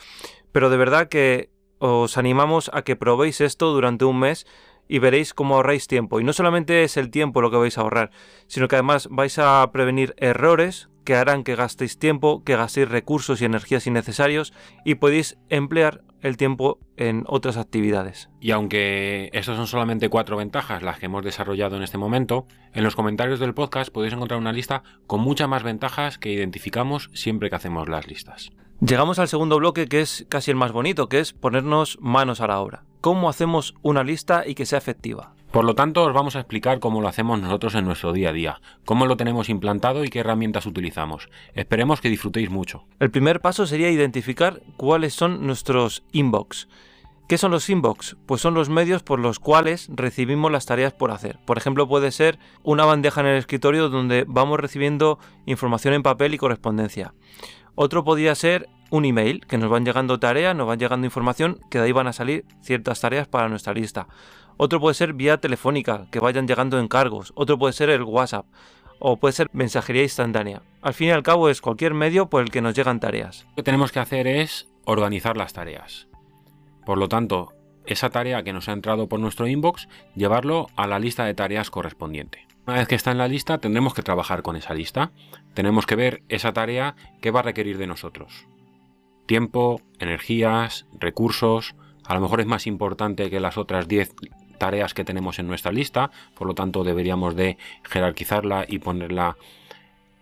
Pero 0.51 0.69
de 0.69 0.77
verdad 0.77 1.07
que 1.07 1.50
os 1.79 2.19
animamos 2.19 2.69
a 2.75 2.83
que 2.83 2.95
probéis 2.95 3.41
esto 3.41 3.73
durante 3.73 4.05
un 4.05 4.19
mes 4.19 4.45
y 4.88 5.00
veréis 5.00 5.33
cómo 5.33 5.55
ahorráis 5.55 5.88
tiempo. 5.88 6.19
Y 6.19 6.23
no 6.23 6.33
solamente 6.33 6.83
es 6.83 6.97
el 6.97 7.09
tiempo 7.09 7.41
lo 7.41 7.50
que 7.50 7.57
vais 7.57 7.79
a 7.79 7.81
ahorrar, 7.81 8.11
sino 8.45 8.67
que 8.67 8.75
además 8.75 9.07
vais 9.09 9.39
a 9.39 9.67
prevenir 9.73 10.13
errores 10.17 10.90
que 11.03 11.15
harán 11.15 11.43
que 11.43 11.55
gastéis 11.55 11.98
tiempo, 11.98 12.43
que 12.43 12.55
gastéis 12.55 12.89
recursos 12.89 13.41
y 13.41 13.46
energías 13.46 13.88
innecesarios 13.88 14.53
y 14.86 14.96
podéis 14.96 15.38
emplear 15.50 16.03
el 16.22 16.38
tiempo 16.38 16.79
en 16.98 17.24
otras 17.27 17.58
actividades. 17.58 18.29
Y 18.39 18.51
aunque 18.51 19.29
estas 19.34 19.58
son 19.58 19.67
solamente 19.67 20.10
cuatro 20.10 20.38
ventajas 20.38 20.84
las 20.84 21.00
que 21.00 21.08
hemos 21.08 21.24
desarrollado 21.24 21.77
en 21.77 21.84
este 21.84 21.98
momento, 21.98 22.46
en 22.74 22.84
los 22.84 22.96
comentarios 22.96 23.39
del 23.39 23.53
podcast 23.53 23.91
podéis 23.91 24.13
encontrar 24.13 24.39
una 24.39 24.53
lista 24.53 24.84
con 25.08 25.22
muchas 25.22 25.50
más 25.50 25.63
ventajas 25.63 26.17
que 26.17 26.31
identificamos 26.31 27.10
siempre 27.13 27.50
que 27.50 27.55
hacemos 27.55 27.89
las 27.89 28.08
listas. 28.08 28.51
Llegamos 28.79 29.20
al 29.20 29.27
segundo 29.27 29.58
bloque 29.58 29.88
que 29.88 30.01
es 30.01 30.25
casi 30.29 30.51
el 30.51 30.58
más 30.58 30.72
bonito, 30.72 31.08
que 31.08 31.20
es 31.20 31.34
ponernos 31.34 31.98
manos 32.01 32.41
a 32.41 32.48
la 32.48 32.60
obra. 32.60 32.84
¿Cómo 33.00 33.29
hacemos 33.29 33.75
una 33.81 34.03
lista 34.03 34.43
y 34.46 34.55
que 34.55 34.65
sea 34.65 34.79
efectiva? 34.79 35.34
Por 35.51 35.65
lo 35.65 35.75
tanto, 35.75 36.05
os 36.05 36.13
vamos 36.13 36.38
a 36.38 36.39
explicar 36.39 36.79
cómo 36.79 37.01
lo 37.01 37.10
hacemos 37.10 37.41
nosotros 37.41 37.75
en 37.75 37.84
nuestro 37.84 38.13
día 38.13 38.29
a 38.29 38.34
día, 38.34 38.62
cómo 38.86 39.05
lo 39.05 39.17
tenemos 39.17 39.50
implantado 39.50 40.05
y 40.05 40.10
qué 40.10 40.20
herramientas 40.20 40.65
utilizamos. 40.65 41.27
Esperemos 41.55 42.00
que 42.00 42.10
disfrutéis 42.10 42.50
mucho. 42.50 42.86
El 43.01 43.12
primer 43.12 43.41
paso 43.41 43.67
sería 43.67 43.91
identificar 43.91 44.62
cuáles 44.77 45.13
son 45.13 45.46
nuestros 45.46 46.03
inbox. 46.13 46.70
¿Qué 47.27 47.38
son 47.38 47.51
los 47.51 47.70
inbox? 47.70 48.15
Pues 48.25 48.39
son 48.39 48.53
los 48.53 48.70
medios 48.70 49.03
por 49.03 49.20
los 49.20 49.39
cuales 49.39 49.89
recibimos 49.93 50.53
las 50.53 50.65
tareas 50.65 50.93
por 50.93 51.12
hacer. 51.12 51.38
Por 51.46 51.58
ejemplo, 51.58 51.86
puede 51.86 52.12
ser 52.12 52.39
una 52.63 52.86
bandeja 52.86 53.20
en 53.20 53.27
el 53.27 53.38
escritorio 53.38 53.89
donde 53.89 54.24
vamos 54.25 54.58
recibiendo 54.58 55.20
información 55.46 55.93
en 55.93 56.03
papel 56.03 56.34
y 56.34 56.38
correspondencia. 56.38 57.13
Otro 57.75 58.05
podría 58.05 58.36
ser 58.36 58.70
un 58.89 59.05
email, 59.05 59.46
que 59.48 59.58
nos 59.58 59.70
van 59.70 59.86
llegando 59.86 60.20
tareas, 60.20 60.55
nos 60.55 60.67
van 60.67 60.77
llegando 60.77 61.08
información, 61.08 61.60
que 61.70 61.79
de 61.79 61.86
ahí 61.86 61.91
van 61.93 62.08
a 62.08 62.13
salir 62.13 62.46
ciertas 62.62 63.00
tareas 63.00 63.27
para 63.27 63.48
nuestra 63.48 63.74
lista. 63.74 64.08
Otro 64.58 64.79
puede 64.79 64.93
ser 64.93 65.13
vía 65.13 65.38
telefónica, 65.38 66.08
que 66.12 66.20
vayan 66.20 66.48
llegando 66.48 66.79
encargos. 66.79 67.34
Otro 67.36 67.58
puede 67.58 67.74
ser 67.74 67.89
el 67.89 68.03
WhatsApp. 68.03 68.46
O 69.00 69.17
puede 69.17 69.34
ser 69.34 69.50
mensajería 69.51 70.03
instantánea. 70.03 70.62
Al 70.81 70.93
fin 70.93 71.08
y 71.08 71.12
al 71.12 71.24
cabo 71.24 71.50
es 71.50 71.62
cualquier 71.62 71.93
medio 71.93 72.29
por 72.29 72.43
el 72.43 72.51
que 72.51 72.62
nos 72.62 72.75
llegan 72.75 73.00
tareas. 73.00 73.46
Lo 73.50 73.55
que 73.55 73.63
tenemos 73.63 73.91
que 73.91 74.00
hacer 74.00 74.27
es 74.27 74.67
organizar 74.86 75.38
las 75.38 75.53
tareas. 75.53 76.08
Por 76.86 76.98
lo 76.98 77.10
tanto, 77.10 77.53
esa 77.86 78.10
tarea 78.10 78.43
que 78.43 78.53
nos 78.53 78.70
ha 78.70 78.74
entrado 78.74 79.08
por 79.08 79.20
nuestro 79.20 79.48
inbox, 79.48 79.88
llevarlo 80.15 80.67
a 80.75 80.88
la 80.88 81.00
lista 81.00 81.25
de 81.25 81.34
tareas 81.34 81.72
correspondiente. 81.72 82.48
Una 82.67 82.77
vez 82.77 82.88
que 82.88 82.96
está 82.96 83.12
en 83.12 83.17
la 83.17 83.27
lista, 83.27 83.58
tendremos 83.58 83.93
que 83.93 84.03
trabajar 84.03 84.43
con 84.43 84.55
esa 84.55 84.74
lista. 84.74 85.12
Tenemos 85.53 85.86
que 85.86 85.96
ver 85.96 86.24
esa 86.29 86.53
tarea 86.53 86.96
que 87.22 87.31
va 87.31 87.39
a 87.39 87.43
requerir 87.43 87.77
de 87.77 87.88
nosotros. 87.88 88.46
Tiempo, 89.25 89.81
energías, 90.00 90.86
recursos. 91.00 91.75
A 92.05 92.13
lo 92.13 92.22
mejor 92.22 92.41
es 92.41 92.48
más 92.48 92.67
importante 92.67 93.29
que 93.29 93.39
las 93.39 93.58
otras 93.58 93.88
10 93.88 94.13
tareas 94.62 94.94
que 94.94 95.03
tenemos 95.03 95.39
en 95.39 95.48
nuestra 95.48 95.72
lista, 95.72 96.12
por 96.36 96.46
lo 96.46 96.53
tanto 96.53 96.84
deberíamos 96.84 97.36
de 97.36 97.58
jerarquizarla 97.84 98.65
y 98.68 98.77
ponerla 98.77 99.36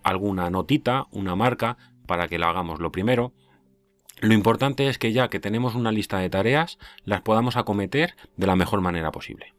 alguna 0.02 0.50
notita, 0.50 1.08
una 1.12 1.36
marca, 1.36 1.76
para 2.08 2.30
que 2.30 2.40
la 2.40 2.48
hagamos 2.48 2.80
lo 2.80 2.90
primero. 2.90 3.34
Lo 4.22 4.34
importante 4.34 4.88
es 4.88 4.98
que 4.98 5.12
ya 5.12 5.28
que 5.28 5.42
tenemos 5.42 5.76
una 5.76 5.92
lista 5.92 6.20
de 6.20 6.30
tareas, 6.30 6.80
las 7.04 7.20
podamos 7.20 7.58
acometer 7.58 8.16
de 8.38 8.48
la 8.48 8.56
mejor 8.56 8.80
manera 8.80 9.12
posible. 9.12 9.54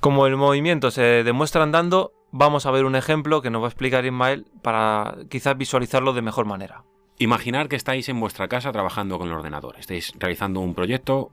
Como 0.00 0.28
el 0.28 0.36
movimiento 0.36 0.92
se 0.92 1.24
demuestra 1.24 1.64
andando, 1.64 2.12
vamos 2.30 2.64
a 2.64 2.70
ver 2.70 2.84
un 2.84 2.94
ejemplo 2.94 3.42
que 3.42 3.50
nos 3.50 3.60
va 3.60 3.66
a 3.66 3.70
explicar 3.70 4.04
Ismael 4.04 4.46
para 4.62 5.16
quizás 5.28 5.58
visualizarlo 5.58 6.12
de 6.12 6.22
mejor 6.22 6.46
manera. 6.46 6.84
Imaginar 7.18 7.68
que 7.68 7.74
estáis 7.74 8.08
en 8.08 8.20
vuestra 8.20 8.46
casa 8.46 8.70
trabajando 8.70 9.18
con 9.18 9.26
el 9.26 9.34
ordenador, 9.34 9.74
estáis 9.80 10.12
realizando 10.16 10.60
un 10.60 10.74
proyecto 10.74 11.32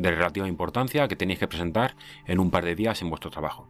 de 0.00 0.10
relativa 0.10 0.48
importancia 0.48 1.08
que 1.08 1.16
tenéis 1.16 1.38
que 1.38 1.48
presentar 1.48 1.96
en 2.26 2.38
un 2.38 2.50
par 2.50 2.64
de 2.64 2.74
días 2.74 3.02
en 3.02 3.10
vuestro 3.10 3.30
trabajo. 3.30 3.68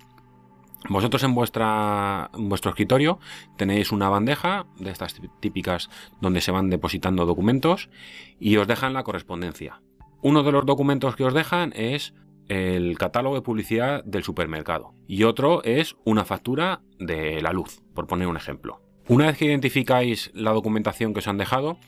Vosotros 0.89 1.25
en, 1.25 1.35
vuestro 1.35 2.71
escritorio 2.71 3.19
tenéis 3.57 3.91
una 3.91 4.09
bandeja 4.09 4.67
de 4.79 4.91
estas 4.91 5.21
típicas 5.41 5.91
donde 6.21 6.41
se 6.41 6.53
van 6.53 6.71
depositando 6.71 7.27
documentos 7.27 7.91
y 8.39 8.57
os 8.57 8.69
dejan 8.69 8.93
la 8.93 9.03
correspondencia. 9.03 9.81
Uno 10.23 10.43
de 10.43 10.53
los 10.53 10.67
documentos 10.67 11.17
que 11.17 11.25
os 11.25 11.35
dejan 11.35 11.73
es 11.75 12.15
el 12.49 12.97
catálogo 12.97 13.35
de 13.35 13.43
publicidad 13.43 14.05
del 14.05 14.23
supermercado 14.23 14.95
y 15.07 15.25
otro 15.25 15.63
es 15.65 15.97
una 16.05 16.25
factura 16.25 16.81
de 16.99 17.43
la 17.43 17.53
luz, 17.53 17.83
por 17.95 18.07
poner 18.07 18.29
un 18.29 18.37
ejemplo. 18.37 18.81
Una 19.09 19.27
vez 19.27 19.39
que 19.39 19.47
identificáis 19.47 20.31
la 20.35 20.53
documentación 20.53 21.13
que 21.13 21.21
os 21.21 21.29
han 21.29 21.39
dejado, 21.39 21.79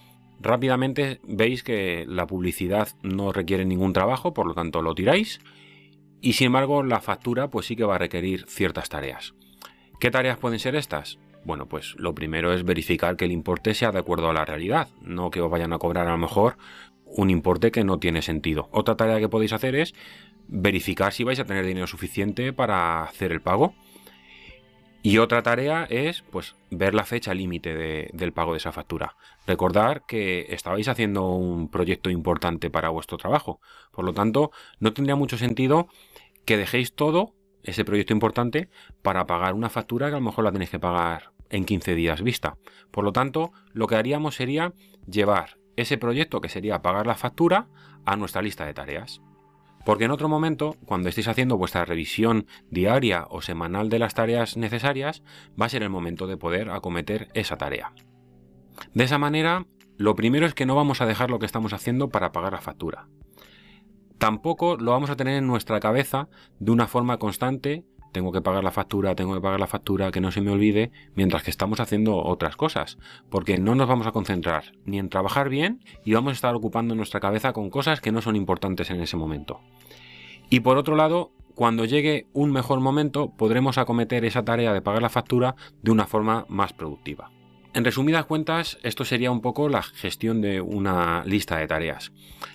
rápidamente 0.40 1.20
veis 1.22 1.62
que 1.62 2.04
la 2.08 2.26
publicidad 2.26 2.88
no 3.02 3.32
requiere 3.32 3.64
ningún 3.64 3.92
trabajo, 3.92 4.34
por 4.34 4.46
lo 4.46 4.54
tanto 4.54 4.82
lo 4.82 4.94
tiráis 4.94 5.40
y 6.20 6.34
sin 6.34 6.46
embargo 6.46 6.82
la 6.82 7.00
factura 7.00 7.48
pues 7.48 7.66
sí 7.66 7.76
que 7.76 7.84
va 7.84 7.96
a 7.96 7.98
requerir 7.98 8.46
ciertas 8.48 8.88
tareas. 8.88 9.34
¿Qué 10.00 10.10
tareas 10.10 10.38
pueden 10.38 10.58
ser 10.58 10.76
estas? 10.76 11.18
Bueno, 11.44 11.66
pues 11.66 11.94
lo 11.96 12.14
primero 12.14 12.52
es 12.52 12.64
verificar 12.64 13.16
que 13.16 13.24
el 13.24 13.32
importe 13.32 13.74
sea 13.74 13.92
de 13.92 13.98
acuerdo 13.98 14.28
a 14.28 14.34
la 14.34 14.44
realidad, 14.44 14.88
no 15.00 15.30
que 15.30 15.40
os 15.40 15.50
vayan 15.50 15.72
a 15.72 15.78
cobrar 15.78 16.06
a 16.06 16.12
lo 16.12 16.18
mejor 16.18 16.56
un 17.04 17.30
importe 17.30 17.70
que 17.70 17.84
no 17.84 17.98
tiene 17.98 18.22
sentido. 18.22 18.68
Otra 18.72 18.96
tarea 18.96 19.18
que 19.18 19.28
podéis 19.28 19.52
hacer 19.52 19.74
es 19.74 19.94
verificar 20.48 21.12
si 21.12 21.24
vais 21.24 21.40
a 21.40 21.44
tener 21.44 21.64
dinero 21.64 21.86
suficiente 21.86 22.52
para 22.52 23.04
hacer 23.04 23.32
el 23.32 23.40
pago. 23.40 23.74
Y 25.02 25.16
otra 25.16 25.42
tarea 25.42 25.86
es 25.88 26.22
pues 26.30 26.56
ver 26.70 26.94
la 26.94 27.04
fecha 27.04 27.32
límite 27.32 27.74
del 28.12 28.32
pago 28.32 28.52
de 28.52 28.58
esa 28.58 28.72
factura. 28.72 29.16
Recordar 29.46 30.04
que 30.06 30.46
estabais 30.50 30.88
haciendo 30.88 31.30
un 31.30 31.70
proyecto 31.70 32.10
importante 32.10 32.68
para 32.68 32.90
vuestro 32.90 33.16
trabajo. 33.16 33.60
Por 33.92 34.04
lo 34.04 34.12
tanto, 34.12 34.50
no 34.78 34.92
tendría 34.92 35.16
mucho 35.16 35.38
sentido 35.38 35.88
que 36.44 36.58
dejéis 36.58 36.94
todo, 36.94 37.34
ese 37.62 37.84
proyecto 37.84 38.12
importante, 38.12 38.68
para 39.00 39.26
pagar 39.26 39.54
una 39.54 39.70
factura 39.70 40.08
que 40.08 40.16
a 40.16 40.18
lo 40.18 40.24
mejor 40.24 40.44
la 40.44 40.52
tenéis 40.52 40.70
que 40.70 40.78
pagar 40.78 41.32
en 41.48 41.64
15 41.64 41.94
días 41.94 42.22
vista. 42.22 42.58
Por 42.90 43.04
lo 43.04 43.12
tanto, 43.12 43.52
lo 43.72 43.86
que 43.86 43.96
haríamos 43.96 44.34
sería 44.34 44.74
llevar 45.10 45.58
ese 45.76 45.96
proyecto, 45.96 46.42
que 46.42 46.50
sería 46.50 46.82
pagar 46.82 47.06
la 47.06 47.16
factura, 47.16 47.68
a 48.04 48.16
nuestra 48.16 48.42
lista 48.42 48.66
de 48.66 48.74
tareas. 48.74 49.20
Porque 49.90 50.04
en 50.04 50.12
otro 50.12 50.28
momento, 50.28 50.76
cuando 50.86 51.08
estéis 51.08 51.26
haciendo 51.26 51.58
vuestra 51.58 51.84
revisión 51.84 52.46
diaria 52.70 53.26
o 53.28 53.42
semanal 53.42 53.88
de 53.88 53.98
las 53.98 54.14
tareas 54.14 54.56
necesarias, 54.56 55.24
va 55.60 55.66
a 55.66 55.68
ser 55.68 55.82
el 55.82 55.90
momento 55.90 56.28
de 56.28 56.36
poder 56.36 56.70
acometer 56.70 57.26
esa 57.34 57.58
tarea. 57.58 57.92
De 58.94 59.02
esa 59.02 59.18
manera, 59.18 59.66
lo 59.96 60.14
primero 60.14 60.46
es 60.46 60.54
que 60.54 60.64
no 60.64 60.76
vamos 60.76 61.00
a 61.00 61.06
dejar 61.06 61.28
lo 61.28 61.40
que 61.40 61.46
estamos 61.46 61.72
haciendo 61.72 62.08
para 62.08 62.30
pagar 62.30 62.52
la 62.52 62.60
factura. 62.60 63.08
Tampoco 64.18 64.76
lo 64.76 64.92
vamos 64.92 65.10
a 65.10 65.16
tener 65.16 65.34
en 65.34 65.48
nuestra 65.48 65.80
cabeza 65.80 66.28
de 66.60 66.70
una 66.70 66.86
forma 66.86 67.18
constante 67.18 67.84
tengo 68.12 68.32
que 68.32 68.40
pagar 68.40 68.64
la 68.64 68.70
factura, 68.70 69.14
tengo 69.14 69.34
que 69.34 69.40
pagar 69.40 69.60
la 69.60 69.66
factura, 69.66 70.10
que 70.10 70.20
no 70.20 70.30
se 70.30 70.40
me 70.40 70.50
olvide, 70.50 70.90
mientras 71.14 71.42
que 71.42 71.50
estamos 71.50 71.80
haciendo 71.80 72.16
otras 72.16 72.56
cosas, 72.56 72.98
porque 73.28 73.58
no 73.58 73.74
nos 73.74 73.88
vamos 73.88 74.06
a 74.06 74.12
concentrar 74.12 74.72
ni 74.84 74.98
en 74.98 75.08
trabajar 75.08 75.48
bien 75.48 75.80
y 76.04 76.14
vamos 76.14 76.30
a 76.30 76.34
estar 76.34 76.54
ocupando 76.54 76.94
nuestra 76.94 77.20
cabeza 77.20 77.52
con 77.52 77.70
cosas 77.70 78.00
que 78.00 78.12
no 78.12 78.22
son 78.22 78.36
importantes 78.36 78.90
en 78.90 79.00
ese 79.00 79.16
momento. 79.16 79.60
Y 80.48 80.60
por 80.60 80.78
otro 80.78 80.96
lado, 80.96 81.32
cuando 81.54 81.84
llegue 81.84 82.26
un 82.32 82.52
mejor 82.52 82.80
momento, 82.80 83.32
podremos 83.36 83.76
acometer 83.76 84.24
esa 84.24 84.44
tarea 84.44 84.72
de 84.72 84.80
pagar 84.80 85.02
la 85.02 85.10
factura 85.10 85.56
de 85.82 85.90
una 85.90 86.06
forma 86.06 86.46
más 86.48 86.72
productiva. 86.72 87.30
En 87.74 87.84
resumidas 87.84 88.24
cuentas, 88.24 88.78
esto 88.82 89.04
sería 89.04 89.30
un 89.30 89.42
poco 89.42 89.68
la 89.68 89.82
gestión 89.82 90.40
de 90.40 90.62
una 90.62 91.22
lista 91.24 91.58
de 91.58 91.68
tareas. 91.68 92.12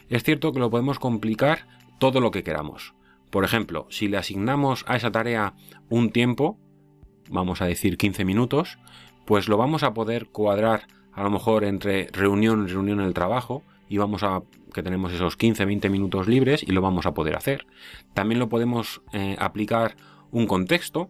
Es 0.10 0.24
cierto 0.24 0.52
que 0.52 0.60
lo 0.60 0.70
podemos 0.70 0.98
complicar 0.98 1.68
todo 2.00 2.20
lo 2.20 2.32
que 2.32 2.44
queramos. 2.44 2.95
Por 3.36 3.44
ejemplo, 3.44 3.86
si 3.90 4.08
le 4.08 4.16
asignamos 4.16 4.86
a 4.88 4.96
esa 4.96 5.12
tarea 5.12 5.56
un 5.90 6.10
tiempo, 6.10 6.58
vamos 7.30 7.62
a 7.62 7.66
decir 7.66 7.98
15 7.98 8.24
minutos, 8.24 8.80
pues 9.26 9.50
lo 9.50 9.58
vamos 9.58 9.84
a 9.84 9.94
poder 9.94 10.28
cuadrar 10.28 10.88
a 11.12 11.22
lo 11.22 11.30
mejor 11.30 11.66
entre 11.66 12.08
reunión 12.14 12.64
y 12.64 12.72
reunión 12.72 13.02
en 13.02 13.08
el 13.08 13.14
trabajo 13.14 13.62
y 13.90 13.98
vamos 13.98 14.24
a 14.24 14.44
que 14.74 14.82
tenemos 14.84 15.12
esos 15.12 15.38
15-20 15.38 15.90
minutos 15.90 16.30
libres 16.30 16.64
y 16.64 16.72
lo 16.72 16.80
vamos 16.80 17.06
a 17.08 17.14
poder 17.14 17.36
hacer. 17.36 17.68
También 18.14 18.40
lo 18.40 18.48
podemos 18.48 19.02
eh, 19.12 19.36
aplicar 19.38 19.98
un 20.32 20.48
contexto, 20.48 21.10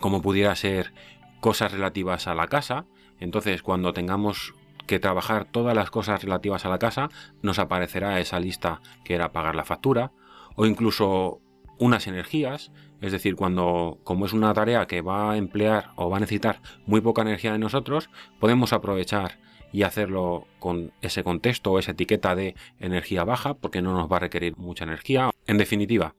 como 0.00 0.22
pudiera 0.22 0.56
ser 0.56 0.92
cosas 1.38 1.70
relativas 1.70 2.26
a 2.26 2.34
la 2.34 2.48
casa. 2.48 2.86
Entonces, 3.20 3.62
cuando 3.62 3.92
tengamos 3.92 4.54
que 4.88 4.98
trabajar 4.98 5.44
todas 5.44 5.76
las 5.76 5.92
cosas 5.92 6.20
relativas 6.20 6.64
a 6.64 6.68
la 6.68 6.80
casa, 6.80 7.10
nos 7.42 7.60
aparecerá 7.60 8.18
esa 8.18 8.40
lista 8.40 8.80
que 9.04 9.14
era 9.14 9.30
pagar 9.30 9.54
la 9.54 9.64
factura 9.64 10.10
o 10.58 10.66
incluso 10.66 11.40
unas 11.78 12.08
energías, 12.08 12.72
es 13.00 13.12
decir, 13.12 13.36
cuando 13.36 13.98
como 14.02 14.26
es 14.26 14.32
una 14.32 14.52
tarea 14.52 14.86
que 14.88 15.02
va 15.02 15.30
a 15.30 15.36
emplear 15.36 15.92
o 15.94 16.10
va 16.10 16.16
a 16.16 16.20
necesitar 16.20 16.60
muy 16.84 17.00
poca 17.00 17.22
energía 17.22 17.52
de 17.52 17.60
nosotros, 17.60 18.10
podemos 18.40 18.72
aprovechar 18.72 19.38
y 19.72 19.84
hacerlo 19.84 20.48
con 20.58 20.92
ese 21.00 21.22
contexto 21.22 21.70
o 21.70 21.78
esa 21.78 21.92
etiqueta 21.92 22.34
de 22.34 22.56
energía 22.80 23.22
baja 23.22 23.54
porque 23.54 23.82
no 23.82 23.92
nos 23.92 24.10
va 24.10 24.16
a 24.16 24.20
requerir 24.20 24.56
mucha 24.56 24.82
energía. 24.82 25.30
En 25.46 25.58
definitiva, 25.58 26.16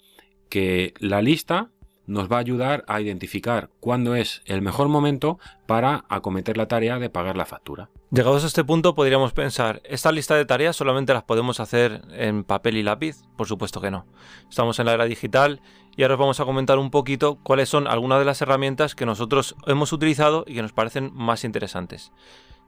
que 0.47 0.93
la 0.99 1.21
lista 1.21 1.69
nos 2.09 2.29
va 2.29 2.37
a 2.37 2.39
ayudar 2.39 2.83
a 2.87 2.99
identificar 3.01 3.69
cuándo 3.79 4.15
es 4.15 4.41
el 4.45 4.63
mejor 4.63 4.89
momento 4.89 5.37
para 5.67 6.05
acometer 6.09 6.57
la 6.57 6.67
tarea 6.67 6.97
de 6.97 7.09
pagar 7.09 7.37
la 7.37 7.45
factura. 7.45 7.89
Llegados 8.11 8.43
a 8.43 8.47
este 8.47 8.63
punto 8.63 8.95
podríamos 8.95 9.31
pensar, 9.31 9.81
¿esta 9.85 10.11
lista 10.11 10.35
de 10.35 10.45
tareas 10.45 10.75
solamente 10.75 11.13
las 11.13 11.23
podemos 11.23 11.59
hacer 11.59 12.01
en 12.11 12.43
papel 12.43 12.77
y 12.77 12.83
lápiz? 12.83 13.17
Por 13.37 13.47
supuesto 13.47 13.79
que 13.79 13.91
no. 13.91 14.07
Estamos 14.49 14.79
en 14.79 14.87
la 14.87 14.93
era 14.93 15.05
digital 15.05 15.61
y 15.95 16.01
ahora 16.01 16.15
os 16.15 16.19
vamos 16.19 16.39
a 16.39 16.45
comentar 16.45 16.79
un 16.79 16.89
poquito 16.89 17.37
cuáles 17.43 17.69
son 17.69 17.87
algunas 17.87 18.17
de 18.17 18.25
las 18.25 18.41
herramientas 18.41 18.95
que 18.95 19.05
nosotros 19.05 19.55
hemos 19.67 19.93
utilizado 19.93 20.45
y 20.47 20.55
que 20.55 20.63
nos 20.63 20.73
parecen 20.73 21.11
más 21.13 21.43
interesantes. 21.43 22.11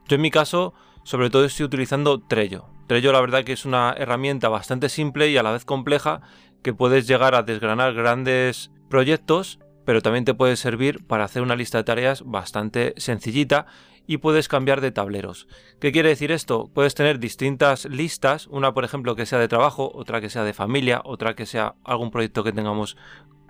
Yo 0.06 0.14
en 0.14 0.22
mi 0.22 0.30
caso, 0.30 0.72
sobre 1.02 1.30
todo 1.30 1.44
estoy 1.44 1.66
utilizando 1.66 2.20
Trello. 2.20 2.66
Trello 2.86 3.10
la 3.10 3.20
verdad 3.20 3.42
que 3.42 3.54
es 3.54 3.64
una 3.64 3.92
herramienta 3.98 4.48
bastante 4.48 4.88
simple 4.88 5.30
y 5.30 5.36
a 5.36 5.42
la 5.42 5.50
vez 5.50 5.64
compleja 5.64 6.20
que 6.62 6.72
puedes 6.72 7.08
llegar 7.08 7.34
a 7.34 7.42
desgranar 7.42 7.94
grandes 7.94 8.70
proyectos, 8.92 9.58
pero 9.86 10.02
también 10.02 10.26
te 10.26 10.34
puede 10.34 10.54
servir 10.56 11.02
para 11.06 11.24
hacer 11.24 11.40
una 11.40 11.56
lista 11.56 11.78
de 11.78 11.84
tareas 11.84 12.22
bastante 12.26 12.92
sencillita 12.98 13.64
y 14.06 14.18
puedes 14.18 14.48
cambiar 14.48 14.82
de 14.82 14.92
tableros. 14.92 15.48
¿Qué 15.80 15.92
quiere 15.92 16.10
decir 16.10 16.30
esto? 16.30 16.70
Puedes 16.74 16.94
tener 16.94 17.18
distintas 17.18 17.86
listas, 17.86 18.48
una 18.48 18.74
por 18.74 18.84
ejemplo 18.84 19.16
que 19.16 19.24
sea 19.24 19.38
de 19.38 19.48
trabajo, 19.48 19.90
otra 19.94 20.20
que 20.20 20.28
sea 20.28 20.44
de 20.44 20.52
familia, 20.52 21.00
otra 21.06 21.34
que 21.34 21.46
sea 21.46 21.74
algún 21.84 22.10
proyecto 22.10 22.44
que 22.44 22.52
tengamos 22.52 22.98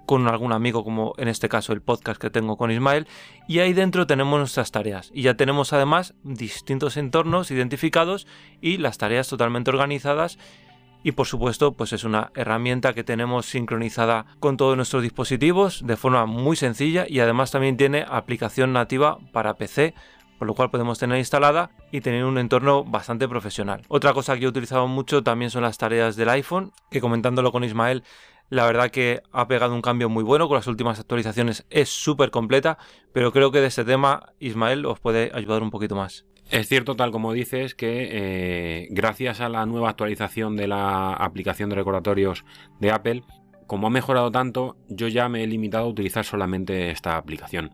con 0.06 0.28
algún 0.28 0.52
amigo, 0.52 0.84
como 0.84 1.12
en 1.18 1.26
este 1.26 1.48
caso 1.48 1.72
el 1.72 1.82
podcast 1.82 2.20
que 2.20 2.30
tengo 2.30 2.56
con 2.56 2.70
Ismael, 2.70 3.08
y 3.48 3.58
ahí 3.58 3.72
dentro 3.72 4.06
tenemos 4.06 4.38
nuestras 4.38 4.70
tareas. 4.70 5.10
Y 5.12 5.22
ya 5.22 5.34
tenemos 5.34 5.72
además 5.72 6.14
distintos 6.22 6.96
entornos 6.96 7.50
identificados 7.50 8.28
y 8.60 8.76
las 8.76 8.96
tareas 8.96 9.26
totalmente 9.26 9.70
organizadas. 9.70 10.38
Y 11.02 11.12
por 11.12 11.26
supuesto, 11.26 11.72
pues 11.72 11.92
es 11.92 12.04
una 12.04 12.30
herramienta 12.34 12.94
que 12.94 13.04
tenemos 13.04 13.46
sincronizada 13.46 14.26
con 14.40 14.56
todos 14.56 14.76
nuestros 14.76 15.02
dispositivos 15.02 15.86
de 15.86 15.96
forma 15.96 16.26
muy 16.26 16.56
sencilla 16.56 17.06
y 17.08 17.20
además 17.20 17.50
también 17.50 17.76
tiene 17.76 18.04
aplicación 18.08 18.72
nativa 18.72 19.18
para 19.32 19.54
PC 19.54 19.94
por 20.42 20.48
lo 20.48 20.54
cual 20.54 20.72
podemos 20.72 20.98
tener 20.98 21.18
instalada 21.18 21.70
y 21.92 22.00
tener 22.00 22.24
un 22.24 22.36
entorno 22.36 22.82
bastante 22.82 23.28
profesional. 23.28 23.82
Otra 23.86 24.12
cosa 24.12 24.36
que 24.36 24.44
he 24.44 24.48
utilizado 24.48 24.88
mucho 24.88 25.22
también 25.22 25.52
son 25.52 25.62
las 25.62 25.78
tareas 25.78 26.16
del 26.16 26.28
iPhone, 26.30 26.72
que 26.90 27.00
comentándolo 27.00 27.52
con 27.52 27.62
Ismael, 27.62 28.02
la 28.48 28.66
verdad 28.66 28.90
que 28.90 29.22
ha 29.30 29.46
pegado 29.46 29.72
un 29.72 29.82
cambio 29.82 30.08
muy 30.08 30.24
bueno 30.24 30.48
con 30.48 30.56
las 30.56 30.66
últimas 30.66 30.98
actualizaciones, 30.98 31.64
es 31.70 31.90
súper 31.90 32.32
completa, 32.32 32.76
pero 33.12 33.32
creo 33.32 33.52
que 33.52 33.60
de 33.60 33.68
este 33.68 33.84
tema 33.84 34.32
Ismael 34.40 34.84
os 34.84 34.98
puede 34.98 35.30
ayudar 35.32 35.62
un 35.62 35.70
poquito 35.70 35.94
más. 35.94 36.26
Es 36.52 36.68
cierto, 36.68 36.96
tal 36.96 37.12
como 37.12 37.32
dices, 37.32 37.74
que 37.74 38.08
eh, 38.12 38.88
gracias 38.90 39.40
a 39.40 39.48
la 39.48 39.64
nueva 39.64 39.88
actualización 39.88 40.54
de 40.54 40.68
la 40.68 41.14
aplicación 41.14 41.70
de 41.70 41.76
recordatorios 41.76 42.44
de 42.78 42.90
Apple, 42.90 43.22
como 43.66 43.86
ha 43.86 43.90
mejorado 43.90 44.30
tanto, 44.30 44.76
yo 44.90 45.08
ya 45.08 45.30
me 45.30 45.42
he 45.42 45.46
limitado 45.46 45.86
a 45.86 45.88
utilizar 45.88 46.26
solamente 46.26 46.90
esta 46.90 47.16
aplicación. 47.16 47.70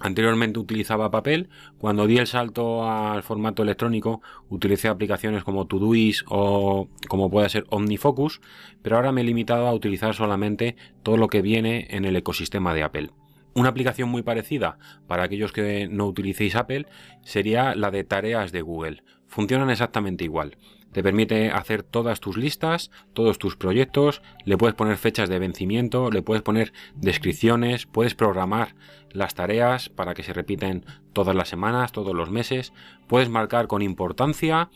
Anteriormente 0.00 0.58
utilizaba 0.58 1.12
papel, 1.12 1.48
cuando 1.78 2.08
di 2.08 2.18
el 2.18 2.26
salto 2.26 2.90
al 2.90 3.22
formato 3.22 3.62
electrónico 3.62 4.20
utilicé 4.48 4.88
aplicaciones 4.88 5.44
como 5.44 5.68
Todoist 5.68 6.26
o 6.28 6.88
como 7.08 7.30
puede 7.30 7.50
ser 7.50 7.66
OmniFocus, 7.70 8.40
pero 8.82 8.96
ahora 8.96 9.12
me 9.12 9.20
he 9.20 9.24
limitado 9.24 9.68
a 9.68 9.74
utilizar 9.74 10.12
solamente 10.12 10.74
todo 11.04 11.16
lo 11.16 11.28
que 11.28 11.40
viene 11.40 11.86
en 11.90 12.04
el 12.04 12.16
ecosistema 12.16 12.74
de 12.74 12.82
Apple. 12.82 13.10
Una 13.54 13.68
aplicación 13.68 14.08
muy 14.08 14.22
parecida 14.22 14.78
para 15.06 15.24
aquellos 15.24 15.52
que 15.52 15.88
no 15.88 16.06
utilicéis 16.06 16.56
Apple 16.56 16.86
sería 17.22 17.74
la 17.74 17.90
de 17.90 18.04
tareas 18.04 18.52
de 18.52 18.62
Google. 18.62 19.02
Funcionan 19.26 19.70
exactamente 19.70 20.24
igual. 20.24 20.56
Te 20.92 21.02
permite 21.02 21.50
hacer 21.50 21.82
todas 21.82 22.20
tus 22.20 22.36
listas, 22.36 22.90
todos 23.14 23.38
tus 23.38 23.56
proyectos, 23.56 24.20
le 24.44 24.58
puedes 24.58 24.74
poner 24.74 24.98
fechas 24.98 25.30
de 25.30 25.38
vencimiento, 25.38 26.10
le 26.10 26.22
puedes 26.22 26.42
poner 26.42 26.72
descripciones, 26.94 27.86
puedes 27.86 28.14
programar 28.14 28.74
las 29.10 29.34
tareas 29.34 29.88
para 29.88 30.12
que 30.12 30.22
se 30.22 30.34
repiten 30.34 30.84
todas 31.14 31.34
las 31.34 31.48
semanas, 31.48 31.92
todos 31.92 32.14
los 32.14 32.30
meses, 32.30 32.74
puedes 33.06 33.30
marcar 33.30 33.68
con 33.68 33.80
importancia, 33.80 34.68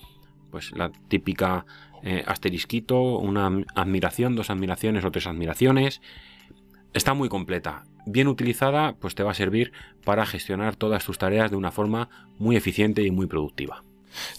pues 0.50 0.72
la 0.72 0.90
típica 1.08 1.66
eh, 2.02 2.24
asterisquito, 2.26 3.18
una 3.18 3.50
admiración, 3.74 4.36
dos 4.36 4.48
admiraciones 4.48 5.04
o 5.04 5.10
tres 5.10 5.26
admiraciones. 5.26 6.00
Está 6.92 7.14
muy 7.14 7.28
completa. 7.28 7.84
Bien 8.06 8.28
utilizada, 8.28 8.94
pues 9.00 9.14
te 9.14 9.22
va 9.22 9.32
a 9.32 9.34
servir 9.34 9.72
para 10.04 10.26
gestionar 10.26 10.76
todas 10.76 11.04
tus 11.04 11.18
tareas 11.18 11.50
de 11.50 11.56
una 11.56 11.72
forma 11.72 12.08
muy 12.38 12.56
eficiente 12.56 13.02
y 13.02 13.10
muy 13.10 13.26
productiva. 13.26 13.82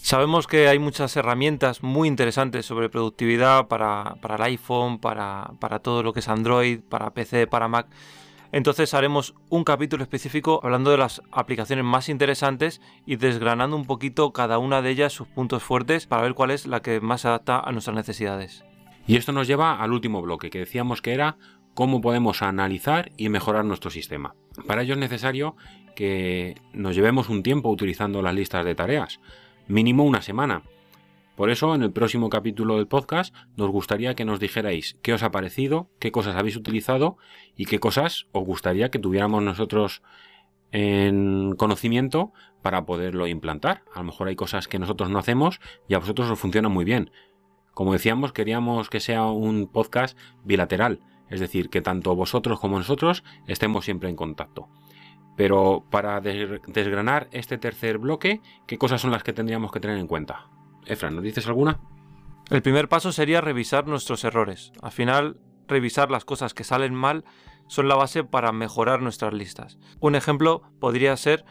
Sabemos 0.00 0.46
que 0.46 0.68
hay 0.68 0.78
muchas 0.78 1.16
herramientas 1.16 1.82
muy 1.82 2.08
interesantes 2.08 2.66
sobre 2.66 2.88
productividad 2.88 3.68
para, 3.68 4.16
el 4.22 4.42
iPhone, 4.42 4.98
para, 4.98 5.52
para, 5.60 5.78
todo 5.78 6.02
lo 6.02 6.12
que 6.12 6.20
es 6.20 6.28
Android, 6.28 6.80
para 6.80 7.12
PC, 7.12 7.46
para 7.46 7.68
Mac. 7.68 7.86
Entonces 8.50 8.94
haremos 8.94 9.34
un 9.50 9.62
capítulo 9.62 10.02
específico 10.02 10.60
hablando 10.62 10.90
de 10.90 10.96
las 10.96 11.20
aplicaciones 11.32 11.84
más 11.84 12.08
interesantes 12.08 12.80
y 13.04 13.16
desgranando 13.16 13.76
un 13.76 13.84
poquito 13.84 14.32
cada 14.32 14.58
una 14.58 14.80
de 14.80 14.90
ellas 14.90 15.12
sus 15.12 15.28
puntos 15.28 15.62
fuertes 15.62 16.06
para 16.06 16.22
ver 16.22 16.34
cuál 16.34 16.50
es 16.50 16.66
la 16.66 16.80
que 16.80 17.00
más 17.00 17.20
se 17.20 17.28
adapta 17.28 17.60
a 17.60 17.72
nuestras 17.72 17.94
necesidades. 17.94 18.64
Y 19.06 19.16
esto 19.16 19.32
nos 19.32 19.46
lleva 19.46 19.82
al 19.82 19.92
último 19.92 20.22
bloque 20.22 20.50
que 20.50 20.60
decíamos 20.60 21.02
que 21.02 21.12
era 21.12 21.36
cómo 21.78 22.00
podemos 22.00 22.42
analizar 22.42 23.12
y 23.16 23.28
mejorar 23.28 23.64
nuestro 23.64 23.88
sistema. 23.88 24.34
Para 24.66 24.82
ello 24.82 24.94
es 24.94 24.98
necesario 24.98 25.54
que 25.94 26.56
nos 26.72 26.96
llevemos 26.96 27.28
un 27.28 27.44
tiempo 27.44 27.70
utilizando 27.70 28.20
las 28.20 28.34
listas 28.34 28.64
de 28.64 28.74
tareas 28.74 29.20
mínimo 29.68 30.02
una 30.02 30.20
semana. 30.20 30.64
Por 31.36 31.50
eso, 31.50 31.76
en 31.76 31.84
el 31.84 31.92
próximo 31.92 32.30
capítulo 32.30 32.78
del 32.78 32.88
podcast, 32.88 33.32
nos 33.56 33.70
gustaría 33.70 34.16
que 34.16 34.24
nos 34.24 34.40
dijerais 34.40 34.96
qué 35.02 35.12
os 35.12 35.22
ha 35.22 35.30
parecido, 35.30 35.88
qué 36.00 36.10
cosas 36.10 36.34
habéis 36.34 36.56
utilizado 36.56 37.16
y 37.56 37.66
qué 37.66 37.78
cosas 37.78 38.26
os 38.32 38.44
gustaría 38.44 38.90
que 38.90 38.98
tuviéramos 38.98 39.44
nosotros 39.44 40.02
en 40.72 41.54
conocimiento 41.56 42.32
para 42.60 42.86
poderlo 42.86 43.28
implantar. 43.28 43.84
A 43.94 44.00
lo 44.00 44.06
mejor 44.06 44.26
hay 44.26 44.34
cosas 44.34 44.66
que 44.66 44.80
nosotros 44.80 45.10
no 45.10 45.20
hacemos 45.20 45.60
y 45.86 45.94
a 45.94 46.00
vosotros 46.00 46.28
os 46.28 46.40
funciona 46.40 46.68
muy 46.68 46.84
bien. 46.84 47.12
Como 47.72 47.92
decíamos, 47.92 48.32
queríamos 48.32 48.90
que 48.90 48.98
sea 48.98 49.26
un 49.26 49.68
podcast 49.68 50.18
bilateral, 50.42 50.98
es 51.30 51.40
decir, 51.40 51.70
que 51.70 51.80
tanto 51.80 52.14
vosotros 52.14 52.60
como 52.60 52.78
nosotros 52.78 53.24
estemos 53.46 53.84
siempre 53.84 54.08
en 54.08 54.16
contacto. 54.16 54.68
Pero 55.36 55.84
para 55.90 56.20
desgranar 56.20 57.28
este 57.30 57.58
tercer 57.58 57.98
bloque, 57.98 58.40
¿qué 58.66 58.76
cosas 58.76 59.00
son 59.00 59.12
las 59.12 59.22
que 59.22 59.32
tendríamos 59.32 59.70
que 59.70 59.80
tener 59.80 59.98
en 59.98 60.08
cuenta? 60.08 60.48
Efra, 60.84 61.10
¿nos 61.10 61.22
dices 61.22 61.46
alguna? 61.46 61.80
El 62.50 62.62
primer 62.62 62.88
paso 62.88 63.12
sería 63.12 63.40
revisar 63.40 63.86
nuestros 63.86 64.24
errores. 64.24 64.72
Al 64.82 64.90
final, 64.90 65.38
revisar 65.68 66.10
las 66.10 66.24
cosas 66.24 66.54
que 66.54 66.64
salen 66.64 66.94
mal 66.94 67.24
son 67.68 67.86
la 67.86 67.94
base 67.94 68.24
para 68.24 68.50
mejorar 68.52 69.02
nuestras 69.02 69.32
listas. 69.32 69.78
Un 70.00 70.14
ejemplo 70.14 70.62
podría 70.80 71.16
ser 71.16 71.44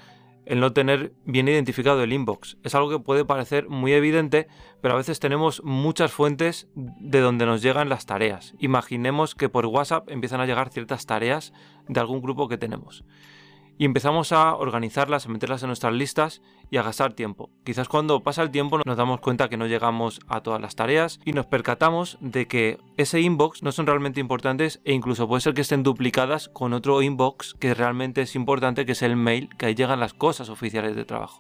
el 0.48 0.60
no 0.60 0.74
tener 0.74 1.14
bien 1.26 1.48
identificado 1.48 2.02
el 2.02 2.14
inbox. 2.14 2.58
Es 2.64 2.76
algo 2.76 2.90
que 2.90 3.00
puede 3.00 3.26
parecer 3.26 3.70
muy 3.70 3.94
evidente, 3.94 4.48
pero 4.82 4.94
a 4.94 4.98
veces 4.98 5.20
tenemos 5.20 5.62
muchas 5.64 6.12
fuentes 6.12 6.68
de 6.76 7.20
donde 7.20 7.46
nos 7.46 7.62
llegan 7.62 7.90
las 7.90 8.06
tareas. 8.06 8.54
Imaginemos 8.60 9.36
que 9.36 9.50
por 9.50 9.66
WhatsApp 9.66 10.10
empiezan 10.10 10.42
a 10.42 10.46
llegar 10.46 10.70
ciertas 10.70 11.06
tareas 11.06 11.54
de 11.88 12.00
algún 12.00 12.22
grupo 12.22 12.48
que 12.48 12.58
tenemos 12.58 13.04
y 13.78 13.86
empezamos 13.86 14.32
a 14.32 14.56
organizarlas, 14.56 15.26
a 15.26 15.30
meterlas 15.30 15.64
en 15.64 15.68
nuestras 15.68 15.94
listas 15.94 16.42
y 16.70 16.78
a 16.78 16.84
gastar 16.84 17.14
tiempo. 17.14 17.50
Quizás 17.64 17.88
cuando 17.88 18.22
pasa 18.24 18.42
el 18.42 18.52
tiempo 18.52 18.80
nos 18.84 18.98
damos 18.98 19.22
cuenta 19.22 19.50
que 19.50 19.58
no 19.58 19.68
llegamos 19.68 20.20
a 20.28 20.42
todas 20.42 20.60
las 20.62 20.76
tareas 20.76 21.20
y 21.26 21.34
nos 21.34 21.46
percatamos 21.46 22.18
de 22.20 22.48
que 22.48 22.80
ese 22.98 23.22
inbox 23.22 23.64
no 23.64 23.72
son 23.72 23.88
realmente 23.88 24.20
importantes 24.20 24.82
e 24.84 24.94
incluso 24.94 25.28
puede 25.28 25.42
ser 25.42 25.54
que 25.54 25.62
estén 25.62 25.84
duplicadas 25.84 26.50
con 26.50 26.74
otro 26.74 27.02
inbox 27.02 27.54
que 27.54 27.74
realmente 27.74 28.22
es 28.22 28.36
importante, 28.36 28.86
que 28.86 28.94
es 28.94 29.02
el 29.02 29.16
mail, 29.16 29.50
que 29.58 29.68
ahí 29.68 29.76
llegan 29.76 30.00
las 30.00 30.14
cosas 30.14 30.50
oficiales 30.50 30.96
de 30.96 31.06
trabajo. 31.06 31.40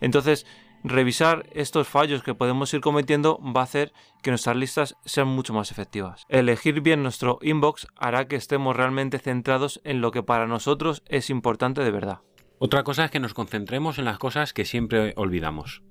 Entonces, 0.00 0.46
revisar 0.84 1.46
estos 1.52 1.88
fallos 1.88 2.22
que 2.22 2.34
podemos 2.34 2.72
ir 2.74 2.82
cometiendo 2.82 3.40
va 3.42 3.62
a 3.62 3.64
hacer 3.64 3.92
que 4.22 4.30
nuestras 4.30 4.56
listas 4.56 4.96
sean 5.04 5.28
mucho 5.28 5.54
más 5.54 5.70
efectivas. 5.70 6.24
Elegir 6.28 6.82
bien 6.82 7.02
nuestro 7.02 7.38
inbox 7.42 7.88
hará 7.96 8.28
que 8.28 8.36
estemos 8.36 8.76
realmente 8.76 9.18
centrados 9.18 9.80
en 9.82 10.00
lo 10.00 10.12
que 10.12 10.22
para 10.22 10.46
nosotros 10.46 11.02
es 11.08 11.30
importante 11.30 11.82
de 11.82 11.90
verdad. 11.90 12.20
Otra 12.58 12.84
cosa 12.84 13.06
es 13.06 13.10
que 13.10 13.20
nos 13.20 13.34
concentremos 13.34 13.98
en 13.98 14.04
las 14.04 14.18
cosas 14.18 14.52
que 14.52 14.64
siempre 14.64 15.14
olvidamos. 15.16 15.82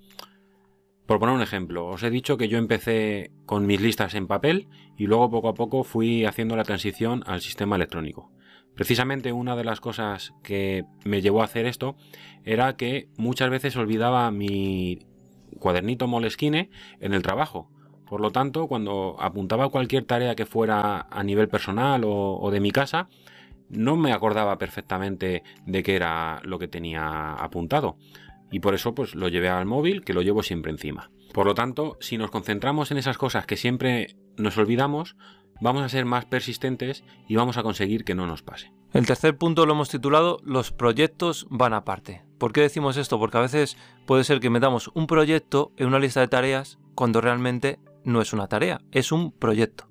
Por 1.05 1.19
poner 1.19 1.35
un 1.35 1.41
ejemplo, 1.41 1.87
os 1.87 2.03
he 2.03 2.09
dicho 2.09 2.37
que 2.37 2.47
yo 2.47 2.57
empecé 2.57 3.31
con 3.45 3.65
mis 3.65 3.81
listas 3.81 4.13
en 4.13 4.27
papel 4.27 4.69
y 4.97 5.07
luego 5.07 5.29
poco 5.29 5.49
a 5.49 5.53
poco 5.53 5.83
fui 5.83 6.23
haciendo 6.25 6.55
la 6.55 6.63
transición 6.63 7.23
al 7.27 7.41
sistema 7.41 7.75
electrónico. 7.75 8.31
Precisamente 8.75 9.31
una 9.31 9.55
de 9.55 9.63
las 9.63 9.79
cosas 9.79 10.33
que 10.43 10.85
me 11.05 11.21
llevó 11.21 11.41
a 11.41 11.45
hacer 11.45 11.65
esto 11.65 11.95
era 12.43 12.75
que 12.75 13.07
muchas 13.17 13.49
veces 13.49 13.75
olvidaba 13.75 14.31
mi 14.31 15.05
cuadernito 15.59 16.07
Moleskine 16.07 16.69
en 16.99 17.13
el 17.13 17.21
trabajo. 17.21 17.69
Por 18.07 18.21
lo 18.21 18.31
tanto, 18.31 18.67
cuando 18.67 19.15
apuntaba 19.19 19.69
cualquier 19.69 20.05
tarea 20.05 20.35
que 20.35 20.45
fuera 20.45 21.07
a 21.09 21.23
nivel 21.23 21.47
personal 21.47 22.03
o, 22.05 22.49
de 22.51 22.59
mi 22.59 22.71
casa, 22.71 23.09
no 23.69 23.95
me 23.95 24.11
acordaba 24.11 24.57
perfectamente 24.57 25.43
de 25.65 25.83
qué 25.83 25.95
era 25.95 26.41
lo 26.43 26.59
que 26.59 26.67
tenía 26.67 27.33
apuntado. 27.33 27.97
Y 28.51 28.59
por 28.59 28.75
eso 28.75 28.93
pues 28.93 29.15
lo 29.15 29.29
llevé 29.29 29.49
al 29.49 29.65
móvil, 29.65 30.03
que 30.03 30.13
lo 30.13 30.21
llevo 30.21 30.43
siempre 30.43 30.71
encima. 30.71 31.09
Por 31.33 31.47
lo 31.47 31.55
tanto, 31.55 31.97
si 31.99 32.17
nos 32.17 32.29
concentramos 32.29 32.91
en 32.91 32.97
esas 32.97 33.17
cosas 33.17 33.47
que 33.47 33.57
siempre 33.57 34.15
nos 34.37 34.57
olvidamos, 34.57 35.15
vamos 35.61 35.83
a 35.83 35.89
ser 35.89 36.05
más 36.05 36.25
persistentes 36.25 37.03
y 37.27 37.35
vamos 37.35 37.57
a 37.57 37.63
conseguir 37.63 38.03
que 38.03 38.15
no 38.15 38.27
nos 38.27 38.41
pase. 38.41 38.71
El 38.93 39.07
tercer 39.07 39.37
punto 39.37 39.65
lo 39.65 39.73
hemos 39.73 39.89
titulado 39.89 40.39
Los 40.43 40.71
proyectos 40.71 41.47
van 41.49 41.73
aparte. 41.73 42.23
¿Por 42.37 42.53
qué 42.53 42.61
decimos 42.61 42.97
esto? 42.97 43.17
Porque 43.17 43.37
a 43.37 43.41
veces 43.41 43.77
puede 44.05 44.23
ser 44.23 44.39
que 44.39 44.49
metamos 44.49 44.91
un 44.93 45.07
proyecto 45.07 45.71
en 45.77 45.87
una 45.87 45.99
lista 45.99 46.19
de 46.19 46.27
tareas 46.27 46.77
cuando 46.93 47.21
realmente 47.21 47.79
no 48.03 48.21
es 48.21 48.33
una 48.33 48.47
tarea, 48.47 48.81
es 48.91 49.11
un 49.11 49.31
proyecto. 49.31 49.87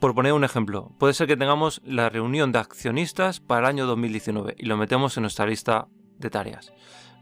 Por 0.00 0.14
poner 0.14 0.32
un 0.32 0.44
ejemplo, 0.44 0.92
puede 0.98 1.12
ser 1.12 1.26
que 1.26 1.36
tengamos 1.36 1.82
la 1.84 2.08
reunión 2.08 2.52
de 2.52 2.58
accionistas 2.58 3.40
para 3.40 3.60
el 3.60 3.66
año 3.66 3.86
2019 3.86 4.54
y 4.56 4.64
lo 4.64 4.78
metemos 4.78 5.16
en 5.18 5.22
nuestra 5.22 5.46
lista 5.46 5.88
de 6.18 6.30
tareas. 6.30 6.72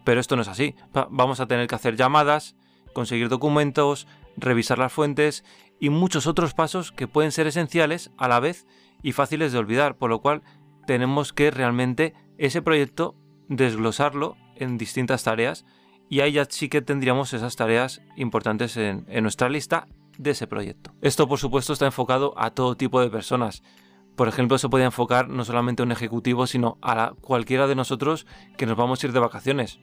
Pero 0.04 0.20
esto 0.20 0.36
no 0.36 0.42
es 0.42 0.48
así. 0.48 0.76
Vamos 1.10 1.40
a 1.40 1.46
tener 1.46 1.66
que 1.66 1.74
hacer 1.74 1.96
llamadas, 1.96 2.54
conseguir 2.92 3.28
documentos, 3.28 4.06
revisar 4.40 4.78
las 4.78 4.92
fuentes 4.92 5.44
y 5.80 5.90
muchos 5.90 6.26
otros 6.26 6.54
pasos 6.54 6.92
que 6.92 7.08
pueden 7.08 7.32
ser 7.32 7.46
esenciales 7.46 8.10
a 8.16 8.28
la 8.28 8.40
vez 8.40 8.66
y 9.02 9.12
fáciles 9.12 9.52
de 9.52 9.58
olvidar, 9.58 9.96
por 9.96 10.10
lo 10.10 10.20
cual 10.20 10.42
tenemos 10.86 11.32
que 11.32 11.50
realmente 11.50 12.14
ese 12.38 12.62
proyecto 12.62 13.14
desglosarlo 13.48 14.36
en 14.56 14.78
distintas 14.78 15.24
tareas 15.24 15.64
y 16.08 16.20
ahí 16.20 16.32
ya 16.32 16.46
sí 16.46 16.68
que 16.68 16.82
tendríamos 16.82 17.34
esas 17.34 17.56
tareas 17.56 18.00
importantes 18.16 18.76
en, 18.76 19.04
nuestra 19.22 19.48
lista 19.48 19.86
de 20.16 20.30
ese 20.30 20.46
proyecto. 20.46 20.92
Esto 21.02 21.28
por 21.28 21.38
supuesto 21.38 21.72
está 21.72 21.86
enfocado 21.86 22.34
a 22.36 22.50
todo 22.50 22.76
tipo 22.76 23.00
de 23.00 23.10
personas. 23.10 23.62
Por 24.16 24.26
ejemplo, 24.26 24.58
se 24.58 24.68
puede 24.68 24.84
enfocar 24.84 25.28
no 25.28 25.44
solamente 25.44 25.82
a 25.82 25.86
un 25.86 25.92
ejecutivo, 25.92 26.46
sino 26.46 26.78
a 26.82 27.12
cualquiera 27.20 27.68
de 27.68 27.76
nosotros 27.76 28.26
que 28.56 28.66
nos 28.66 28.76
vamos 28.76 29.02
a 29.02 29.06
ir 29.06 29.12
de 29.12 29.20
vacaciones 29.20 29.78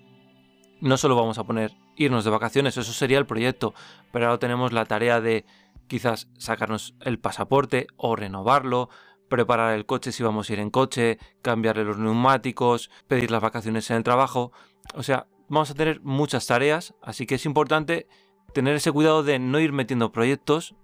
no 0.82 0.98
solo 0.98 1.16
vamos 1.16 1.38
a 1.38 1.44
poner 1.44 1.74
irnos 1.96 2.26
de 2.26 2.32
vacaciones, 2.32 2.78
eso 2.78 2.94
sería 2.94 3.18
el 3.18 3.26
proyecto, 3.26 3.74
pero 4.12 4.26
ahora 4.26 4.40
tenemos 4.40 4.74
la 4.74 4.86
tarea 4.86 5.22
de 5.22 5.46
quizás 5.88 6.30
sacarnos 6.38 6.96
el 7.02 7.20
pasaporte 7.20 7.88
o 7.98 8.16
renovarlo, 8.16 8.90
preparar 9.30 9.74
el 9.74 9.86
coche 9.86 10.12
si 10.12 10.24
vamos 10.24 10.50
a 10.50 10.54
ir 10.54 10.60
en 10.60 10.70
coche, 10.70 11.18
cambiarle 11.42 11.84
los 11.84 11.98
neumáticos, 11.98 12.90
pedir 13.08 13.32
las 13.32 13.42
vacaciones 13.42 13.90
en 13.90 13.98
el 13.98 14.04
trabajo. 14.04 14.52
O 14.94 15.04
sea, 15.04 15.28
vamos 15.48 15.72
a 15.72 15.76
tener 15.76 16.02
muchas 16.02 16.48
tareas, 16.48 16.94
así 17.02 17.26
que 17.26 17.36
es 17.36 17.46
importante 17.46 18.08
tener 18.54 18.76
ese 18.76 18.92
cuidado 18.92 19.24
de 19.24 19.40
no 19.40 19.60
ir 19.60 19.74
metiendo 19.74 20.12
proyectos 20.12 20.76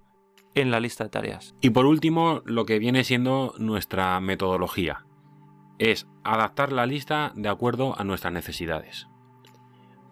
en 0.56 0.72
la 0.72 0.80
lista 0.80 1.06
de 1.06 1.10
tareas. 1.10 1.56
Y 1.62 1.70
por 1.70 1.86
último, 1.86 2.42
lo 2.46 2.66
que 2.66 2.80
viene 2.80 3.04
siendo 3.04 3.54
nuestra 3.58 4.20
metodología 4.20 5.06
es 5.80 6.08
adaptar 6.24 6.72
la 6.72 6.86
lista 6.86 7.32
de 7.36 7.50
acuerdo 7.50 7.98
a 7.98 8.04
nuestras 8.04 8.34
necesidades. 8.34 9.08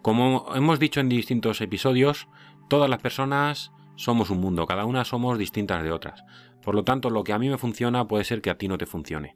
Como 0.02 0.46
hemos 0.54 0.78
dicho 0.78 1.00
en 1.00 1.08
distintos 1.08 1.60
episodios, 1.60 2.28
todas 2.68 2.88
las 2.88 3.00
personas 3.00 3.72
somos 3.96 4.30
un 4.30 4.40
mundo, 4.40 4.66
cada 4.66 4.86
una 4.86 5.04
somos 5.04 5.38
distintas 5.38 5.82
de 5.82 5.92
otras. 5.92 6.24
Por 6.62 6.74
lo 6.74 6.84
tanto, 6.84 7.10
lo 7.10 7.24
que 7.24 7.32
a 7.32 7.38
mí 7.38 7.48
me 7.48 7.58
funciona 7.58 8.06
puede 8.06 8.24
ser 8.24 8.40
que 8.40 8.50
a 8.50 8.56
ti 8.56 8.68
no 8.68 8.78
te 8.78 8.86
funcione. 8.86 9.34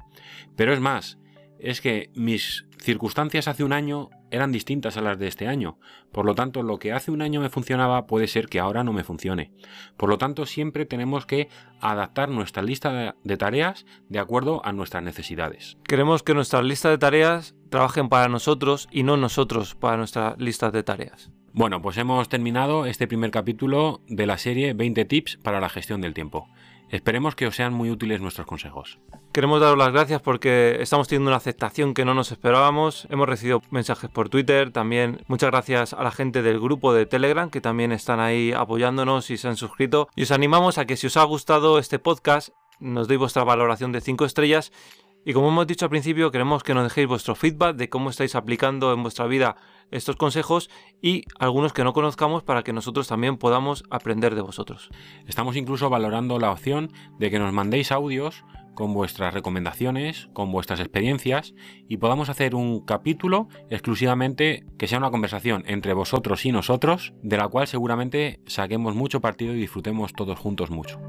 Pero 0.56 0.72
es 0.72 0.80
más, 0.80 1.18
es 1.58 1.80
que 1.80 2.10
mis 2.14 2.66
circunstancias 2.78 3.48
hace 3.48 3.64
un 3.64 3.72
año 3.72 4.10
eran 4.34 4.52
distintas 4.52 4.96
a 4.96 5.00
las 5.00 5.18
de 5.18 5.28
este 5.28 5.46
año. 5.46 5.78
Por 6.12 6.26
lo 6.26 6.34
tanto, 6.34 6.62
lo 6.62 6.78
que 6.78 6.92
hace 6.92 7.10
un 7.10 7.22
año 7.22 7.40
me 7.40 7.50
funcionaba 7.50 8.06
puede 8.06 8.26
ser 8.26 8.48
que 8.48 8.60
ahora 8.60 8.84
no 8.84 8.92
me 8.92 9.04
funcione. 9.04 9.52
Por 9.96 10.08
lo 10.08 10.18
tanto, 10.18 10.46
siempre 10.46 10.86
tenemos 10.86 11.26
que 11.26 11.48
adaptar 11.80 12.28
nuestra 12.28 12.62
lista 12.62 13.16
de 13.22 13.36
tareas 13.36 13.86
de 14.08 14.18
acuerdo 14.18 14.64
a 14.64 14.72
nuestras 14.72 15.02
necesidades. 15.02 15.76
Queremos 15.84 16.22
que 16.22 16.34
nuestras 16.34 16.64
listas 16.64 16.92
de 16.92 16.98
tareas 16.98 17.54
trabajen 17.70 18.08
para 18.08 18.28
nosotros 18.28 18.88
y 18.90 19.02
no 19.02 19.16
nosotros 19.16 19.74
para 19.74 19.96
nuestras 19.96 20.38
listas 20.38 20.72
de 20.72 20.82
tareas. 20.82 21.30
Bueno, 21.52 21.80
pues 21.80 21.96
hemos 21.98 22.28
terminado 22.28 22.84
este 22.84 23.06
primer 23.06 23.30
capítulo 23.30 24.00
de 24.08 24.26
la 24.26 24.38
serie 24.38 24.74
20 24.74 25.04
tips 25.04 25.36
para 25.36 25.60
la 25.60 25.68
gestión 25.68 26.00
del 26.00 26.12
tiempo. 26.12 26.48
Esperemos 26.94 27.34
que 27.34 27.48
os 27.48 27.56
sean 27.56 27.74
muy 27.74 27.90
útiles 27.90 28.20
nuestros 28.20 28.46
consejos. 28.46 29.00
Queremos 29.32 29.60
daros 29.60 29.76
las 29.76 29.90
gracias 29.90 30.22
porque 30.22 30.76
estamos 30.78 31.08
teniendo 31.08 31.30
una 31.30 31.38
aceptación 31.38 31.92
que 31.92 32.04
no 32.04 32.14
nos 32.14 32.30
esperábamos. 32.30 33.08
Hemos 33.10 33.28
recibido 33.28 33.62
mensajes 33.70 34.08
por 34.08 34.28
Twitter, 34.28 34.70
también 34.70 35.20
muchas 35.26 35.50
gracias 35.50 35.92
a 35.92 36.04
la 36.04 36.12
gente 36.12 36.40
del 36.42 36.60
grupo 36.60 36.94
de 36.94 37.04
Telegram 37.04 37.50
que 37.50 37.60
también 37.60 37.90
están 37.90 38.20
ahí 38.20 38.52
apoyándonos 38.52 39.28
y 39.30 39.38
se 39.38 39.48
han 39.48 39.56
suscrito. 39.56 40.06
Y 40.14 40.22
os 40.22 40.30
animamos 40.30 40.78
a 40.78 40.84
que 40.84 40.96
si 40.96 41.08
os 41.08 41.16
ha 41.16 41.24
gustado 41.24 41.80
este 41.80 41.98
podcast, 41.98 42.50
nos 42.78 43.08
deis 43.08 43.18
vuestra 43.18 43.42
valoración 43.42 43.90
de 43.90 44.00
5 44.00 44.24
estrellas 44.24 44.70
y 45.24 45.32
como 45.32 45.48
hemos 45.48 45.66
dicho 45.66 45.86
al 45.86 45.90
principio, 45.90 46.30
queremos 46.30 46.62
que 46.62 46.74
nos 46.74 46.84
dejéis 46.84 47.08
vuestro 47.08 47.34
feedback 47.34 47.76
de 47.76 47.88
cómo 47.88 48.10
estáis 48.10 48.34
aplicando 48.34 48.92
en 48.92 49.02
vuestra 49.02 49.26
vida 49.26 49.56
estos 49.90 50.16
consejos 50.16 50.70
y 51.00 51.24
algunos 51.38 51.72
que 51.72 51.84
no 51.84 51.92
conozcamos 51.92 52.42
para 52.42 52.62
que 52.62 52.72
nosotros 52.72 53.08
también 53.08 53.38
podamos 53.38 53.84
aprender 53.90 54.34
de 54.34 54.42
vosotros. 54.42 54.90
Estamos 55.26 55.56
incluso 55.56 55.88
valorando 55.88 56.38
la 56.38 56.50
opción 56.50 56.92
de 57.18 57.30
que 57.30 57.38
nos 57.38 57.52
mandéis 57.52 57.92
audios 57.92 58.44
con 58.74 58.92
vuestras 58.92 59.32
recomendaciones, 59.32 60.28
con 60.32 60.50
vuestras 60.52 60.80
experiencias 60.80 61.54
y 61.88 61.98
podamos 61.98 62.28
hacer 62.28 62.54
un 62.54 62.84
capítulo 62.84 63.48
exclusivamente 63.70 64.64
que 64.78 64.88
sea 64.88 64.98
una 64.98 65.10
conversación 65.10 65.62
entre 65.66 65.94
vosotros 65.94 66.44
y 66.44 66.52
nosotros, 66.52 67.14
de 67.22 67.36
la 67.36 67.48
cual 67.48 67.66
seguramente 67.66 68.40
saquemos 68.46 68.94
mucho 68.94 69.20
partido 69.20 69.54
y 69.54 69.60
disfrutemos 69.60 70.12
todos 70.12 70.38
juntos 70.38 70.70
mucho. 70.70 71.00